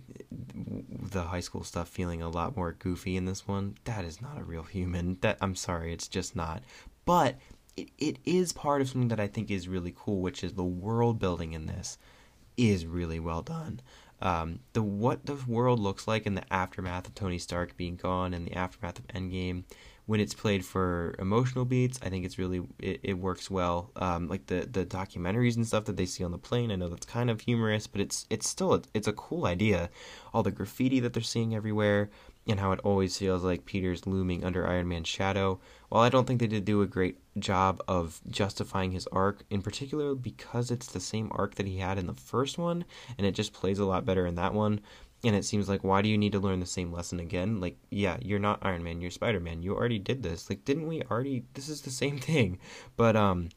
the 1.11 1.23
high 1.23 1.41
school 1.41 1.65
stuff 1.65 1.89
feeling 1.89 2.23
a 2.23 2.29
lot 2.29 2.57
more 2.57 2.73
goofy 2.73 3.17
in 3.17 3.25
this 3.25 3.47
one. 3.49 3.77
That 3.85 4.05
is 4.05 4.21
not 4.21 4.39
a 4.39 4.45
real 4.45 4.63
human. 4.63 5.19
That 5.21 5.39
I'm 5.41 5.55
sorry, 5.55 5.93
it's 5.93 6.09
just 6.09 6.37
not. 6.37 6.63
But 7.05 7.37
it, 7.77 7.89
it 7.99 8.19
is 8.25 8.53
part 8.53 8.81
of 8.81 8.89
something 8.89 9.09
that 9.09 9.21
I 9.21 9.27
think 9.27 9.51
is 9.51 9.69
really 9.69 9.95
cool, 9.97 10.21
which 10.21 10.45
is 10.45 10.53
the 10.53 10.63
world 10.65 11.19
building 11.19 11.53
in 11.53 11.67
this 11.67 11.99
is 12.57 12.87
really 12.87 13.19
well 13.21 13.43
done. 13.43 13.81
Um, 14.21 14.61
the 14.73 14.83
what 14.83 15.27
the 15.27 15.37
world 15.47 15.81
looks 15.81 16.07
like 16.07 16.25
in 16.27 16.35
the 16.35 16.53
aftermath 16.53 17.07
of 17.07 17.15
Tony 17.15 17.39
Stark 17.39 17.77
being 17.77 17.97
gone 17.97 18.33
and 18.33 18.47
the 18.47 18.55
aftermath 18.55 18.99
of 18.99 19.07
Endgame 19.09 19.65
when 20.07 20.21
it's 20.21 20.35
played 20.35 20.65
for 20.65 21.15
emotional 21.19 21.65
beats, 21.65 21.99
I 22.03 22.11
think 22.11 22.25
it's 22.25 22.39
really 22.39 22.63
it, 22.79 23.01
it 23.03 23.15
works 23.15 23.51
well. 23.51 23.91
Um, 23.97 24.29
like 24.29 24.47
the 24.47 24.69
the 24.71 24.85
documentaries 24.85 25.57
and 25.57 25.67
stuff 25.67 25.87
that 25.87 25.97
they 25.97 26.07
see 26.07 26.25
on 26.25 26.33
the 26.33 26.39
plane, 26.39 26.71
I 26.71 26.77
know 26.77 26.89
that's 26.89 27.07
kind 27.07 27.31
of 27.31 27.41
humorous, 27.41 27.87
but 27.87 28.01
it's 28.01 28.27
it's 28.29 28.49
still 28.49 28.83
it's 28.93 29.09
a 29.09 29.13
cool 29.13 29.47
idea. 29.47 29.91
All 30.33 30.43
the 30.43 30.51
graffiti 30.51 31.01
that 31.01 31.15
they're 31.15 31.23
seeing 31.23 31.55
everywhere, 31.55 32.11
and 32.47 32.61
how 32.61 32.73
it 32.73 32.81
always 32.81 33.17
feels 33.17 33.45
like 33.45 33.65
Peter's 33.65 34.07
looming 34.07 34.45
under 34.45 34.67
Iron 34.67 34.89
Man's 34.89 35.09
shadow. 35.09 35.59
While 35.89 36.03
I 36.03 36.11
don't 36.11 36.27
think 36.27 36.41
they 36.41 36.49
did 36.49 36.65
do 36.65 36.83
a 36.83 36.87
great 36.87 37.19
job 37.39 37.81
of 37.89 38.21
justifying 38.29 38.93
his 38.93 39.07
arc, 39.09 39.45
in 39.49 39.63
particular 39.63 40.15
because 40.15 40.71
it's 40.71 40.89
the 40.89 41.01
same 41.01 41.31
arc 41.33 41.55
that 41.55 41.67
he 41.67 41.79
had 41.79 41.99
in 41.99 42.07
the 42.07 42.15
first 42.15 42.59
one, 42.59 42.85
and 43.17 43.27
it 43.27 43.33
just 43.33 43.55
plays 43.55 43.79
a 43.79 43.85
lot 43.87 44.05
better 44.05 44.27
in 44.27 44.35
that 44.35 44.53
one 44.53 44.81
and 45.25 45.35
it 45.35 45.45
seems 45.45 45.69
like 45.69 45.85
why 45.85 46.03
do 46.03 46.09
you 46.09 46.19
need 46.19 46.33
to 46.33 46.39
learn 46.39 46.61
the 46.61 46.67
same 46.67 46.93
lesson 46.93 47.21
again? 47.21 47.61
Like 47.61 47.77
yeah 47.91 48.17
you're 48.21 48.39
not 48.39 48.61
iron 48.63 48.83
man 48.83 49.01
you're 49.01 49.11
spider-man 49.11 49.63
you 49.63 49.75
already 49.75 49.99
did 49.99 50.23
this. 50.23 50.49
Like 50.51 50.65
didn't 50.65 50.87
we 50.87 51.03
already 51.03 51.45
this 51.55 51.69
is 51.69 51.83
the 51.83 51.91
same 51.91 52.19
thing. 52.31 52.59
But 52.97 53.17
um 53.17 53.49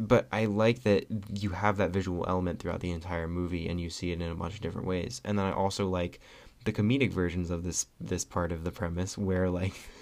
but 0.00 0.28
i 0.30 0.44
like 0.44 0.84
that 0.84 1.06
you 1.34 1.50
have 1.50 1.76
that 1.78 1.90
visual 1.90 2.24
element 2.28 2.60
throughout 2.60 2.78
the 2.78 2.92
entire 2.92 3.26
movie 3.26 3.68
and 3.68 3.80
you 3.80 3.90
see 3.90 4.12
it 4.12 4.22
in 4.22 4.30
a 4.30 4.34
bunch 4.34 4.54
of 4.54 4.60
different 4.60 4.86
ways. 4.86 5.20
And 5.24 5.38
then 5.38 5.46
i 5.46 5.52
also 5.52 5.88
like 5.88 6.20
the 6.64 6.72
comedic 6.72 7.12
versions 7.12 7.50
of 7.50 7.62
this 7.64 7.86
this 8.00 8.24
part 8.24 8.52
of 8.52 8.64
the 8.64 8.70
premise 8.70 9.16
where 9.16 9.48
like 9.50 9.74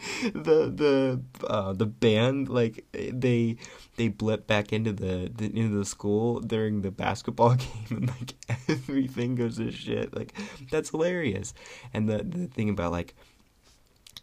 the 0.22 0.70
the 0.70 1.46
uh, 1.46 1.72
the 1.72 1.86
band 1.86 2.48
like 2.48 2.84
they 2.92 3.56
they 3.96 4.08
blip 4.08 4.46
back 4.46 4.72
into 4.72 4.92
the, 4.92 5.30
the 5.34 5.46
into 5.46 5.76
the 5.76 5.84
school 5.84 6.40
during 6.40 6.82
the 6.82 6.90
basketball 6.90 7.54
game 7.56 7.86
and 7.90 8.08
like 8.08 8.34
everything 8.68 9.34
goes 9.34 9.56
to 9.56 9.70
shit. 9.70 10.14
Like 10.14 10.32
that's 10.70 10.90
hilarious. 10.90 11.54
And 11.92 12.08
the 12.08 12.18
the 12.18 12.46
thing 12.46 12.70
about 12.70 12.92
like 12.92 13.14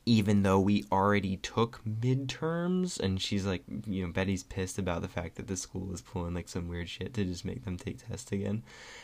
even 0.10 0.42
though 0.42 0.60
we 0.60 0.84
already 0.92 1.38
took 1.38 1.82
midterms 1.86 3.00
and 3.00 3.22
she's 3.22 3.46
like 3.46 3.62
you 3.86 4.04
know 4.04 4.12
betty's 4.12 4.42
pissed 4.42 4.80
about 4.80 5.04
the 5.04 5.08
fact 5.08 5.36
that 5.36 5.46
the 5.46 5.56
school 5.56 5.94
is 5.94 6.02
pulling 6.02 6.34
like 6.34 6.50
some 6.50 6.68
weird 6.68 6.90
shit 6.90 7.14
to 7.14 7.24
just 7.24 7.46
make 7.46 7.64
them 7.64 7.78
take 7.78 8.00
tests 8.10 8.32
again. 8.32 8.64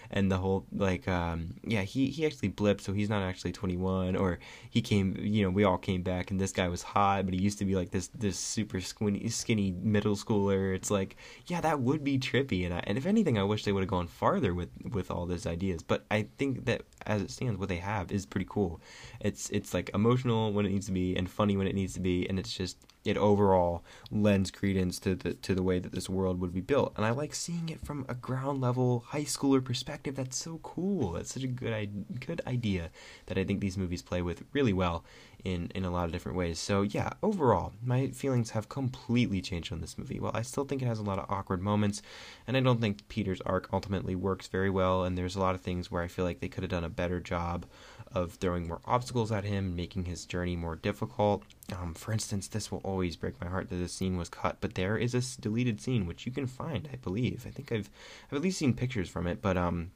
And 0.09 0.31
the 0.31 0.37
whole 0.37 0.65
like 0.75 1.07
um 1.07 1.53
yeah 1.63 1.83
he 1.83 2.07
he 2.07 2.25
actually 2.25 2.49
blipped 2.49 2.81
so 2.81 2.91
he's 2.91 3.07
not 3.07 3.21
actually 3.21 3.51
21 3.51 4.15
or 4.15 4.39
he 4.67 4.81
came 4.81 5.15
you 5.19 5.43
know 5.43 5.51
we 5.51 5.63
all 5.63 5.77
came 5.77 6.01
back 6.01 6.31
and 6.31 6.41
this 6.41 6.51
guy 6.51 6.67
was 6.69 6.81
hot 6.81 7.25
but 7.25 7.35
he 7.35 7.39
used 7.39 7.59
to 7.59 7.65
be 7.65 7.75
like 7.75 7.91
this 7.91 8.07
this 8.07 8.39
super 8.39 8.81
skinny 8.81 9.29
skinny 9.29 9.73
middle 9.73 10.15
schooler. 10.15 10.73
It's 10.73 10.89
like 10.89 11.17
yeah 11.45 11.61
that 11.61 11.81
would 11.81 12.03
be 12.03 12.17
trippy 12.17 12.65
and 12.65 12.73
I, 12.73 12.81
and 12.85 12.97
if 12.97 13.05
anything 13.05 13.37
I 13.37 13.43
wish 13.43 13.63
they 13.63 13.71
would 13.71 13.83
have 13.83 13.89
gone 13.89 14.07
farther 14.07 14.55
with 14.55 14.69
with 14.91 15.11
all 15.11 15.27
those 15.27 15.45
ideas. 15.45 15.83
But 15.83 16.03
I 16.09 16.29
think 16.39 16.65
that 16.65 16.81
as 17.05 17.21
it 17.21 17.29
stands 17.29 17.59
what 17.59 17.69
they 17.69 17.77
have 17.77 18.11
is 18.11 18.25
pretty 18.25 18.47
cool. 18.49 18.81
It's 19.19 19.51
it's 19.51 19.71
like 19.71 19.91
emotional 19.93 20.51
when 20.51 20.65
it 20.65 20.71
needs 20.71 20.87
to 20.87 20.94
and 21.15 21.29
funny 21.29 21.57
when 21.57 21.67
it 21.67 21.75
needs 21.75 21.93
to 21.93 21.99
be 21.99 22.27
and 22.27 22.39
it's 22.39 22.53
just 22.53 22.77
it 23.05 23.17
overall 23.17 23.83
lends 24.11 24.49
credence 24.49 24.99
to 24.99 25.15
the 25.15 25.35
to 25.35 25.53
the 25.53 25.63
way 25.63 25.79
that 25.79 25.91
this 25.91 26.09
world 26.09 26.41
would 26.41 26.53
be 26.53 26.61
built. 26.61 26.93
And 26.97 27.05
I 27.05 27.11
like 27.11 27.35
seeing 27.35 27.69
it 27.69 27.85
from 27.85 28.05
a 28.09 28.15
ground 28.15 28.59
level 28.59 29.05
high 29.07 29.23
schooler 29.23 29.63
perspective. 29.63 30.15
That's 30.15 30.35
so 30.35 30.59
cool. 30.63 31.11
That's 31.11 31.33
such 31.33 31.43
a 31.43 31.47
good 31.47 32.05
good 32.19 32.41
idea 32.47 32.89
that 33.27 33.37
I 33.37 33.43
think 33.43 33.61
these 33.61 33.77
movies 33.77 34.01
play 34.01 34.21
with 34.21 34.43
really 34.51 34.73
well 34.73 35.05
in 35.43 35.71
in 35.75 35.85
a 35.85 35.91
lot 35.91 36.05
of 36.05 36.11
different 36.11 36.37
ways. 36.37 36.57
So 36.59 36.81
yeah, 36.81 37.11
overall, 37.21 37.73
my 37.83 38.07
feelings 38.07 38.49
have 38.51 38.67
completely 38.67 39.41
changed 39.41 39.71
on 39.71 39.81
this 39.81 39.97
movie. 39.97 40.19
Well, 40.19 40.31
I 40.33 40.41
still 40.41 40.65
think 40.65 40.81
it 40.81 40.87
has 40.87 40.99
a 40.99 41.03
lot 41.03 41.19
of 41.19 41.29
awkward 41.29 41.61
moments, 41.61 42.01
and 42.47 42.57
I 42.57 42.59
don't 42.59 42.81
think 42.81 43.07
Peter's 43.07 43.41
arc 43.41 43.69
ultimately 43.71 44.15
works 44.15 44.47
very 44.47 44.71
well. 44.71 45.03
And 45.03 45.17
there's 45.17 45.35
a 45.35 45.39
lot 45.39 45.55
of 45.55 45.61
things 45.61 45.91
where 45.91 46.01
I 46.01 46.07
feel 46.07 46.25
like 46.25 46.39
they 46.39 46.49
could 46.49 46.63
have 46.63 46.71
done 46.71 46.83
a 46.83 46.89
better 46.89 47.19
job 47.19 47.67
of 48.11 48.33
throwing 48.33 48.67
more 48.67 48.81
obstacles 48.85 49.31
at 49.31 49.43
him, 49.43 49.75
making 49.75 50.05
his 50.05 50.25
journey 50.25 50.55
more 50.55 50.75
difficult. 50.75 51.43
Um, 51.73 51.95
for 51.95 52.11
instance, 52.11 52.47
this 52.47 52.71
will 52.71 52.81
always 52.83 53.15
break 53.15 53.41
my 53.41 53.47
heart 53.47 53.69
that 53.69 53.75
this 53.75 53.93
scene 53.93 54.17
was 54.17 54.29
cut, 54.29 54.57
but 54.61 54.75
there 54.75 54.97
is 54.97 55.15
a 55.15 55.41
deleted 55.41 55.81
scene 55.81 56.05
which 56.05 56.25
you 56.25 56.31
can 56.31 56.45
find, 56.45 56.87
I 56.93 56.97
believe. 56.97 57.45
I 57.47 57.49
think 57.49 57.71
I've 57.71 57.89
I've 58.29 58.37
at 58.37 58.43
least 58.43 58.59
seen 58.59 58.73
pictures 58.73 59.09
from 59.09 59.25
it, 59.25 59.41
but 59.41 59.57
um, 59.57 59.91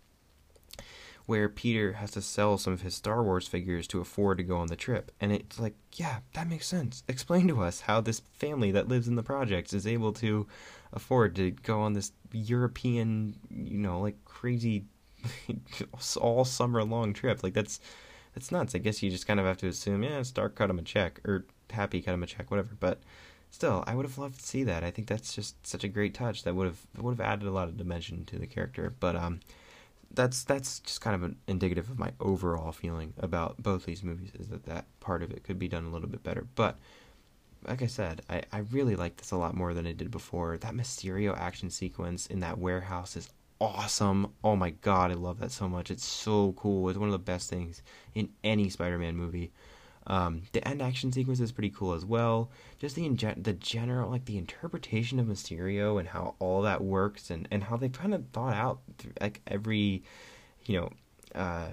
where 1.27 1.47
Peter 1.47 1.93
has 1.93 2.10
to 2.12 2.23
sell 2.23 2.58
some 2.58 2.73
of 2.73 2.82
his 2.82 2.95
Star 2.95 3.23
Wars 3.23 3.47
figures 3.47 3.86
to 3.88 4.01
afford 4.01 4.39
to 4.39 4.43
go 4.43 4.58
on 4.58 4.67
the 4.67 4.75
trip, 4.75 5.12
and 5.21 5.32
it's 5.32 5.60
like, 5.60 5.75
yeah, 5.93 6.19
that 6.34 6.49
makes 6.49 6.65
sense. 6.65 7.03
Explain 7.08 7.47
to 7.49 7.62
us 7.62 7.82
how 7.82 8.01
this 8.01 8.21
family 8.34 8.71
that 8.71 8.88
lives 8.88 9.08
in 9.08 9.15
the 9.15 9.21
projects 9.21 9.71
is 9.71 9.86
able 9.86 10.12
to 10.13 10.47
afford 10.91 11.36
to 11.36 11.51
go 11.51 11.82
on 11.82 11.93
this 11.93 12.13
European, 12.32 13.36
you 13.51 13.77
know, 13.77 13.99
like 14.01 14.25
crazy 14.25 14.86
all 16.17 16.45
summer 16.45 16.84
long 16.84 17.13
trip. 17.13 17.43
Like 17.43 17.53
that's 17.53 17.79
it's 18.36 18.51
nuts. 18.51 18.73
I 18.73 18.79
guess 18.79 19.03
you 19.03 19.12
just 19.12 19.27
kind 19.27 19.39
of 19.39 19.45
have 19.45 19.58
to 19.58 19.67
assume, 19.67 20.01
yeah, 20.03 20.23
Stark 20.23 20.55
cut 20.55 20.69
him 20.69 20.79
a 20.79 20.84
check 20.84 21.19
or 21.25 21.45
Happy 21.71 22.01
cut 22.01 22.13
him 22.13 22.23
a 22.23 22.27
check, 22.27 22.51
whatever. 22.51 22.75
But 22.79 22.99
still, 23.49 23.84
I 23.88 23.95
would 23.95 24.05
have 24.05 24.17
loved 24.17 24.39
to 24.39 24.45
see 24.45 24.63
that. 24.63 24.84
I 24.84 24.91
think 24.91 25.08
that's 25.08 25.34
just 25.34 25.65
such 25.65 25.84
a 25.84 25.88
great 25.88 26.13
touch 26.13 26.43
that 26.43 26.55
would 26.55 26.67
have 26.67 26.79
would 26.97 27.17
have 27.17 27.25
added 27.25 27.47
a 27.47 27.51
lot 27.51 27.67
of 27.67 27.77
dimension 27.77 28.25
to 28.25 28.39
the 28.39 28.47
character. 28.47 28.93
But 28.99 29.15
um, 29.15 29.39
that's 30.13 30.43
that's 30.43 30.79
just 30.79 31.01
kind 31.01 31.21
of 31.23 31.36
indicative 31.47 31.89
of 31.89 31.99
my 31.99 32.12
overall 32.19 32.71
feeling 32.71 33.13
about 33.17 33.62
both 33.62 33.86
these 33.86 34.03
movies 34.03 34.32
is 34.39 34.47
that 34.47 34.65
that 34.65 34.86
part 34.99 35.23
of 35.23 35.32
it 35.32 35.43
could 35.43 35.60
be 35.60 35.67
done 35.67 35.86
a 35.86 35.89
little 35.89 36.10
bit 36.10 36.23
better. 36.23 36.47
But 36.55 36.77
like 37.67 37.82
I 37.82 37.88
said, 37.88 38.21
I, 38.29 38.43
I 38.51 38.60
really 38.71 38.95
like 38.95 39.17
this 39.17 39.32
a 39.32 39.38
lot 39.38 39.55
more 39.55 39.73
than 39.73 39.86
I 39.86 39.91
did 39.91 40.12
before. 40.12 40.58
That 40.58 40.73
Mysterio 40.73 41.38
action 41.38 41.69
sequence 41.69 42.27
in 42.27 42.39
that 42.39 42.58
warehouse 42.58 43.15
is 43.15 43.29
awesome. 43.60 44.34
Oh 44.43 44.55
my 44.55 44.69
god, 44.69 45.12
I 45.12 45.15
love 45.15 45.39
that 45.39 45.51
so 45.51 45.67
much. 45.67 45.91
It's 45.91 46.05
so 46.05 46.53
cool. 46.53 46.89
It's 46.89 46.97
one 46.97 47.10
of 47.10 47.13
the 47.13 47.19
best 47.19 47.49
things 47.49 47.82
in 48.15 48.29
any 48.43 48.69
Spider-Man 48.69 49.15
movie. 49.15 49.51
Um, 50.07 50.43
the 50.53 50.67
end 50.67 50.81
action 50.81 51.12
sequence 51.12 51.39
is 51.39 51.51
pretty 51.51 51.69
cool 51.69 51.93
as 51.93 52.05
well. 52.05 52.49
Just 52.79 52.95
the 52.95 53.05
inge- 53.05 53.43
the 53.43 53.53
general 53.53 54.09
like 54.09 54.25
the 54.25 54.38
interpretation 54.38 55.19
of 55.19 55.27
Mysterio 55.27 55.99
and 55.99 56.09
how 56.09 56.35
all 56.39 56.62
that 56.63 56.83
works 56.83 57.29
and 57.29 57.47
and 57.51 57.63
how 57.63 57.77
they 57.77 57.89
kind 57.89 58.13
of 58.13 58.25
thought 58.33 58.55
out 58.55 58.79
like 59.21 59.41
every 59.45 60.03
you 60.65 60.79
know 60.79 60.89
uh, 61.35 61.67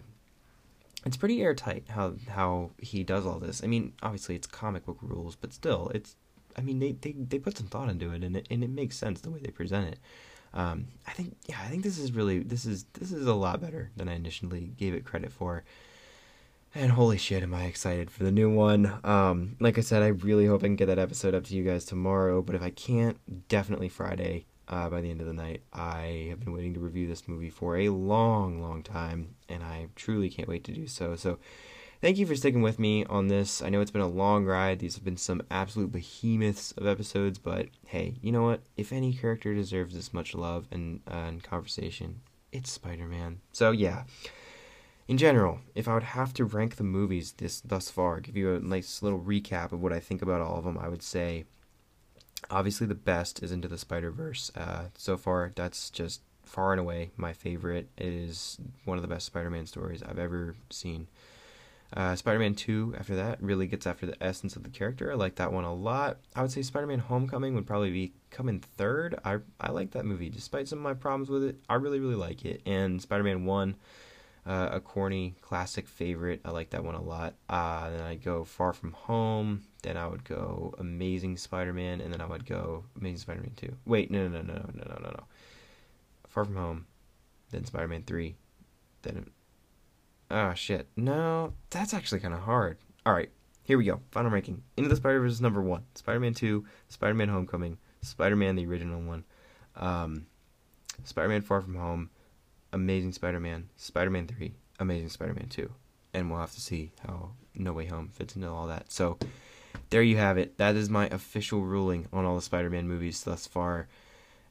it's 1.05 1.17
pretty 1.17 1.41
airtight 1.41 1.85
how 1.89 2.15
how 2.29 2.71
he 2.79 3.05
does 3.05 3.25
all 3.25 3.39
this. 3.39 3.63
I 3.63 3.69
mean, 3.69 3.93
obviously 4.03 4.35
it's 4.35 4.47
comic 4.47 4.85
book 4.85 4.99
rules, 5.01 5.37
but 5.37 5.53
still, 5.53 5.91
it's. 5.95 6.17
I 6.59 6.63
mean, 6.63 6.79
they, 6.79 6.93
they, 6.93 7.13
they 7.13 7.39
put 7.39 7.59
some 7.59 7.67
thought 7.67 7.91
into 7.91 8.13
it, 8.13 8.25
and 8.25 8.37
it 8.37 8.49
and 8.51 8.65
it 8.65 8.71
makes 8.71 8.97
sense 8.97 9.21
the 9.21 9.31
way 9.31 9.41
they 9.41 9.51
present 9.51 9.89
it. 9.89 9.99
Um, 10.55 10.87
I 11.07 11.13
think 11.13 11.37
yeah, 11.47 11.61
I 11.63 11.69
think 11.69 11.83
this 11.85 11.99
is 11.99 12.13
really 12.13 12.41
this 12.41 12.65
is 12.65 12.87
this 12.95 13.13
is 13.13 13.27
a 13.27 13.35
lot 13.35 13.61
better 13.61 13.91
than 13.97 14.09
I 14.09 14.15
initially 14.15 14.73
gave 14.77 14.95
it 14.95 15.05
credit 15.05 15.33
for. 15.33 15.65
And 16.79 16.93
holy 16.93 17.17
shit, 17.17 17.43
am 17.43 17.55
I 17.55 17.65
excited 17.65 18.11
for 18.11 18.23
the 18.23 18.31
new 18.31 18.51
one. 18.51 19.01
Um, 19.03 19.57
like 19.61 19.79
I 19.79 19.81
said, 19.81 20.03
I 20.03 20.09
really 20.09 20.45
hope 20.45 20.63
I 20.63 20.67
can 20.67 20.77
get 20.77 20.89
that 20.89 20.99
episode 20.99 21.35
up 21.35 21.45
to 21.45 21.55
you 21.55 21.65
guys 21.65 21.87
tomorrow, 21.87 22.43
but 22.43 22.55
if 22.55 22.61
I 22.61 22.69
can't, 22.69 23.17
definitely 23.49 23.89
Friday 23.89 24.45
uh, 24.69 24.91
by 24.91 25.01
the 25.01 25.11
end 25.11 25.23
of 25.23 25.27
the 25.27 25.33
night. 25.33 25.63
I 25.73 26.27
have 26.29 26.41
been 26.41 26.53
waiting 26.53 26.75
to 26.75 26.81
review 26.81 27.07
this 27.07 27.27
movie 27.27 27.49
for 27.49 27.79
a 27.79 27.89
long, 27.89 28.61
long 28.61 28.83
time, 28.83 29.37
and 29.49 29.63
I 29.63 29.87
truly 29.97 30.29
can't 30.29 30.51
wait 30.51 30.65
to 30.65 30.73
do 30.73 30.87
so. 30.87 31.17
So, 31.17 31.39
thank 32.03 32.19
you 32.19 32.27
for 32.27 32.37
sticking 32.37 32.61
with 32.61 32.79
me 32.79 33.07
on 33.07 33.29
this. 33.29 33.63
I 33.63 33.71
know 33.71 33.81
it's 33.81 33.91
been 33.91 34.03
a 34.03 34.07
long 34.07 34.45
ride. 34.45 34.79
These 34.79 34.97
have 34.97 35.05
been 35.05 35.17
some 35.17 35.41
absolute 35.51 35.93
behemoths 35.93 36.73
of 36.73 36.87
episodes, 36.87 37.39
but 37.39 37.69
hey, 37.87 38.19
you 38.21 38.33
know 38.33 38.43
what? 38.43 38.61
If 38.77 38.93
any 38.93 39.15
character 39.15 39.55
deserves 39.55 39.95
this 39.95 40.13
much 40.13 40.35
love 40.35 40.67
and, 40.71 41.01
uh, 41.11 41.15
and 41.15 41.43
conversation, 41.43 42.21
it's 42.53 42.71
Spider 42.71 43.07
Man. 43.07 43.41
So, 43.51 43.71
yeah 43.71 44.03
in 45.09 45.19
general, 45.19 45.61
if 45.75 45.87
I 45.89 45.95
would 45.95 46.03
have 46.03 46.35
to 46.35 46.45
rank 46.45 46.77
the 46.77 46.85
movies 46.85 47.33
this 47.33 47.61
thus 47.61 47.91
far, 47.91 48.21
give 48.21 48.37
you 48.37 48.55
a 48.55 48.61
nice 48.61 49.03
little 49.03 49.21
recap 49.21 49.73
of 49.73 49.81
what 49.81 49.93
I 49.93 50.01
think 50.01 50.23
about 50.23 50.41
all 50.41 50.59
of 50.59 50.65
them, 50.65 50.79
I 50.79 50.89
would 50.89 51.03
say 51.03 51.45
obviously 52.51 52.87
the 52.87 52.95
best 52.95 53.43
is 53.43 53.53
Into 53.53 53.69
the 53.69 53.79
Spider 53.79 54.11
Verse. 54.11 54.51
Uh, 54.57 54.87
so 54.97 55.17
far, 55.17 55.53
that's 55.55 55.91
just 55.91 56.23
far 56.47 56.73
and 56.73 56.81
away 56.81 57.11
my 57.17 57.33
favorite. 57.33 57.89
It 57.97 58.13
is 58.13 58.59
one 58.85 58.99
of 58.99 59.03
the 59.03 59.09
best 59.09 59.27
Spider-Man 59.27 59.67
stories 59.67 60.03
I've 60.03 60.19
ever 60.19 60.57
seen. 60.71 61.09
Uh, 61.93 62.17
Spider-Man 62.17 62.55
2 62.55 62.97
after 62.99 63.15
that 63.15 63.41
really 63.41 63.67
gets 63.67 63.87
after 63.87 64.07
the 64.07 64.23
essence 64.23 64.57
of 64.57 64.65
the 64.65 64.71
character. 64.71 65.11
I 65.11 65.15
like 65.15 65.37
that 65.37 65.53
one 65.53 65.65
a 65.65 65.75
lot. 65.75 66.19
I 66.35 66.43
would 66.43 66.51
say 66.51 66.63
Spider-Man 66.63 66.99
Homecoming 66.99 67.55
would 67.55 67.67
probably 67.67 67.93
be 67.93 68.13
coming 68.31 68.59
third. 68.59 69.19
I 69.25 69.39
I 69.61 69.71
like 69.71 69.93
that 69.93 70.05
movie 70.05 70.29
despite 70.29 70.67
some 70.67 70.81
of 70.81 70.83
my 70.83 70.95
problems 70.95 71.29
with 71.29 71.45
it. 71.45 71.57
I 71.69 71.75
really 71.75 72.01
really 72.01 72.17
like 72.17 72.45
it. 72.45 72.61
And 72.67 73.01
Spider-Man 73.01 73.45
1 73.45 73.77
uh, 74.47 74.69
a 74.73 74.81
corny 74.81 75.35
classic 75.41 75.89
favorite. 75.89 76.41
I 76.45 76.51
like 76.51 76.71
that 76.71 76.85
one 76.85 76.95
a 76.95 77.03
lot. 77.03 77.35
Uh, 77.49 77.91
then 77.91 78.01
I'd 78.01 78.25
go 78.25 78.45
Far 78.45 78.73
From 78.73 78.93
Home. 78.93 79.63
Then 79.83 79.97
I 79.97 80.07
would 80.07 80.25
go 80.25 80.75
Amazing 80.79 81.37
Spider-Man, 81.37 82.01
and 82.01 82.13
then 82.13 82.21
I 82.21 82.27
would 82.27 82.47
go 82.47 82.85
Amazing 82.99 83.19
Spider-Man 83.19 83.53
Two. 83.57 83.77
Wait, 83.85 84.11
no, 84.11 84.29
no, 84.29 84.43
no, 84.43 84.55
no, 84.55 84.71
no, 84.75 84.85
no, 84.89 84.99
no, 85.03 85.11
no. 85.11 85.25
Far 86.29 86.45
From 86.45 86.57
Home, 86.57 86.87
then 87.51 87.65
Spider-Man 87.65 88.05
Three, 88.05 88.37
then. 89.03 89.31
Oh, 90.31 90.55
shit. 90.55 90.89
No, 90.97 91.53
that's 91.71 91.95
actually 91.95 92.21
kind 92.21 92.35
of 92.35 92.41
hard. 92.41 92.79
All 93.05 93.13
right, 93.13 93.31
here 93.63 93.79
we 93.79 93.85
go. 93.85 94.01
Final 94.11 94.33
ranking. 94.33 94.63
Into 94.77 94.89
the 94.89 94.97
Spider 94.97 95.21
Verse 95.21 95.33
is 95.33 95.41
number 95.41 95.63
one. 95.63 95.85
Spider-Man 95.95 96.35
Two, 96.35 96.65
Spider-Man 96.89 97.29
Homecoming, 97.29 97.79
Spider-Man 98.03 98.57
the 98.57 98.67
original 98.67 99.01
one, 99.01 99.25
um, 99.77 100.27
Spider-Man 101.05 101.43
Far 101.43 101.61
From 101.61 101.77
Home, 101.77 102.11
Amazing 102.73 103.13
Spider-Man, 103.13 103.69
Spider-Man 103.77 104.27
3, 104.27 104.55
Amazing 104.81 105.09
Spider-Man 105.09 105.49
2. 105.49 105.71
And 106.15 106.31
we'll 106.31 106.41
have 106.41 106.55
to 106.55 106.61
see 106.61 106.93
how 107.07 107.31
No 107.55 107.73
Way 107.73 107.87
Home 107.87 108.09
fits 108.09 108.37
into 108.37 108.49
all 108.49 108.67
that. 108.69 108.91
So 108.91 109.19
there 109.91 110.03
you 110.03 110.17
have 110.17 110.39
it. 110.39 110.59
That 110.59 110.77
is 110.77 110.89
my 110.89 111.07
official 111.09 111.63
ruling 111.63 112.09
on 112.13 112.25
all 112.25 112.37
the 112.37 112.43
Spider-Man 112.43 112.89
movies 112.89 113.23
thus 113.23 113.47
far. 113.47 113.89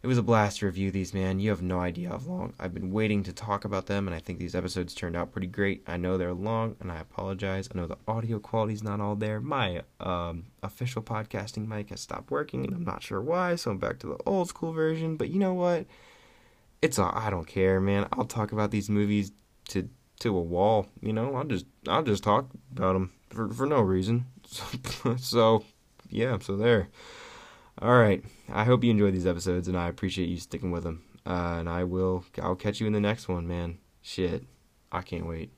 It 0.05 0.07
was 0.07 0.19
a 0.19 0.23
blast 0.23 0.59
to 0.59 0.67
review 0.67 0.91
these, 0.91 1.15
man. 1.15 1.39
You 1.39 1.49
have 1.49 1.63
no 1.63 1.79
idea 1.79 2.09
how 2.09 2.19
long 2.27 2.53
I've 2.59 2.75
been 2.75 2.91
waiting 2.91 3.23
to 3.23 3.33
talk 3.33 3.65
about 3.65 3.87
them, 3.87 4.07
and 4.07 4.15
I 4.15 4.19
think 4.19 4.37
these 4.37 4.53
episodes 4.53 4.93
turned 4.93 5.15
out 5.15 5.31
pretty 5.31 5.47
great. 5.47 5.81
I 5.87 5.97
know 5.97 6.15
they're 6.15 6.31
long, 6.31 6.75
and 6.79 6.91
I 6.91 6.99
apologize. 6.99 7.67
I 7.73 7.75
know 7.75 7.87
the 7.87 7.97
audio 8.07 8.37
quality's 8.37 8.83
not 8.83 9.01
all 9.01 9.15
there. 9.15 9.41
My 9.41 9.81
um, 9.99 10.45
official 10.61 11.01
podcasting 11.01 11.67
mic 11.67 11.89
has 11.89 12.01
stopped 12.01 12.29
working, 12.29 12.65
and 12.65 12.75
I'm 12.75 12.83
not 12.83 13.01
sure 13.01 13.19
why, 13.19 13.55
so 13.55 13.71
I'm 13.71 13.79
back 13.79 13.97
to 13.99 14.07
the 14.07 14.17
old 14.27 14.47
school 14.47 14.73
version. 14.73 15.17
But 15.17 15.29
you 15.29 15.39
know 15.39 15.55
what? 15.55 15.87
It's 16.85 16.99
all 16.99 17.11
I 17.13 17.29
don't 17.29 17.47
care, 17.47 17.81
man. 17.81 18.07
I'll 18.13 18.25
talk 18.25 18.51
about 18.51 18.71
these 18.71 18.89
movies 18.89 19.31
to 19.69 19.89
to 20.19 20.37
a 20.37 20.41
wall. 20.41 20.87
You 21.01 21.13
know, 21.13 21.35
I'll 21.35 21.43
just 21.43 21.65
I'll 21.87 22.03
just 22.03 22.23
talk 22.23 22.51
about 22.71 22.93
them 22.93 23.11
for 23.29 23.49
for 23.49 23.65
no 23.65 23.81
reason. 23.81 24.27
So, 24.47 25.15
so 25.17 25.65
yeah, 26.09 26.37
so 26.39 26.55
there. 26.55 26.89
All 27.81 27.97
right. 27.97 28.23
I 28.49 28.63
hope 28.63 28.83
you 28.83 28.91
enjoyed 28.91 29.13
these 29.15 29.25
episodes, 29.25 29.67
and 29.67 29.77
I 29.77 29.89
appreciate 29.89 30.29
you 30.29 30.37
sticking 30.37 30.71
with 30.71 30.83
them. 30.83 31.03
Uh, 31.25 31.57
and 31.59 31.67
I 31.67 31.83
will. 31.83 32.23
I'll 32.41 32.55
catch 32.55 32.79
you 32.79 32.87
in 32.87 32.93
the 32.93 33.01
next 33.01 33.27
one, 33.27 33.47
man. 33.47 33.79
Shit, 34.01 34.43
I 34.91 35.01
can't 35.01 35.25
wait. 35.25 35.51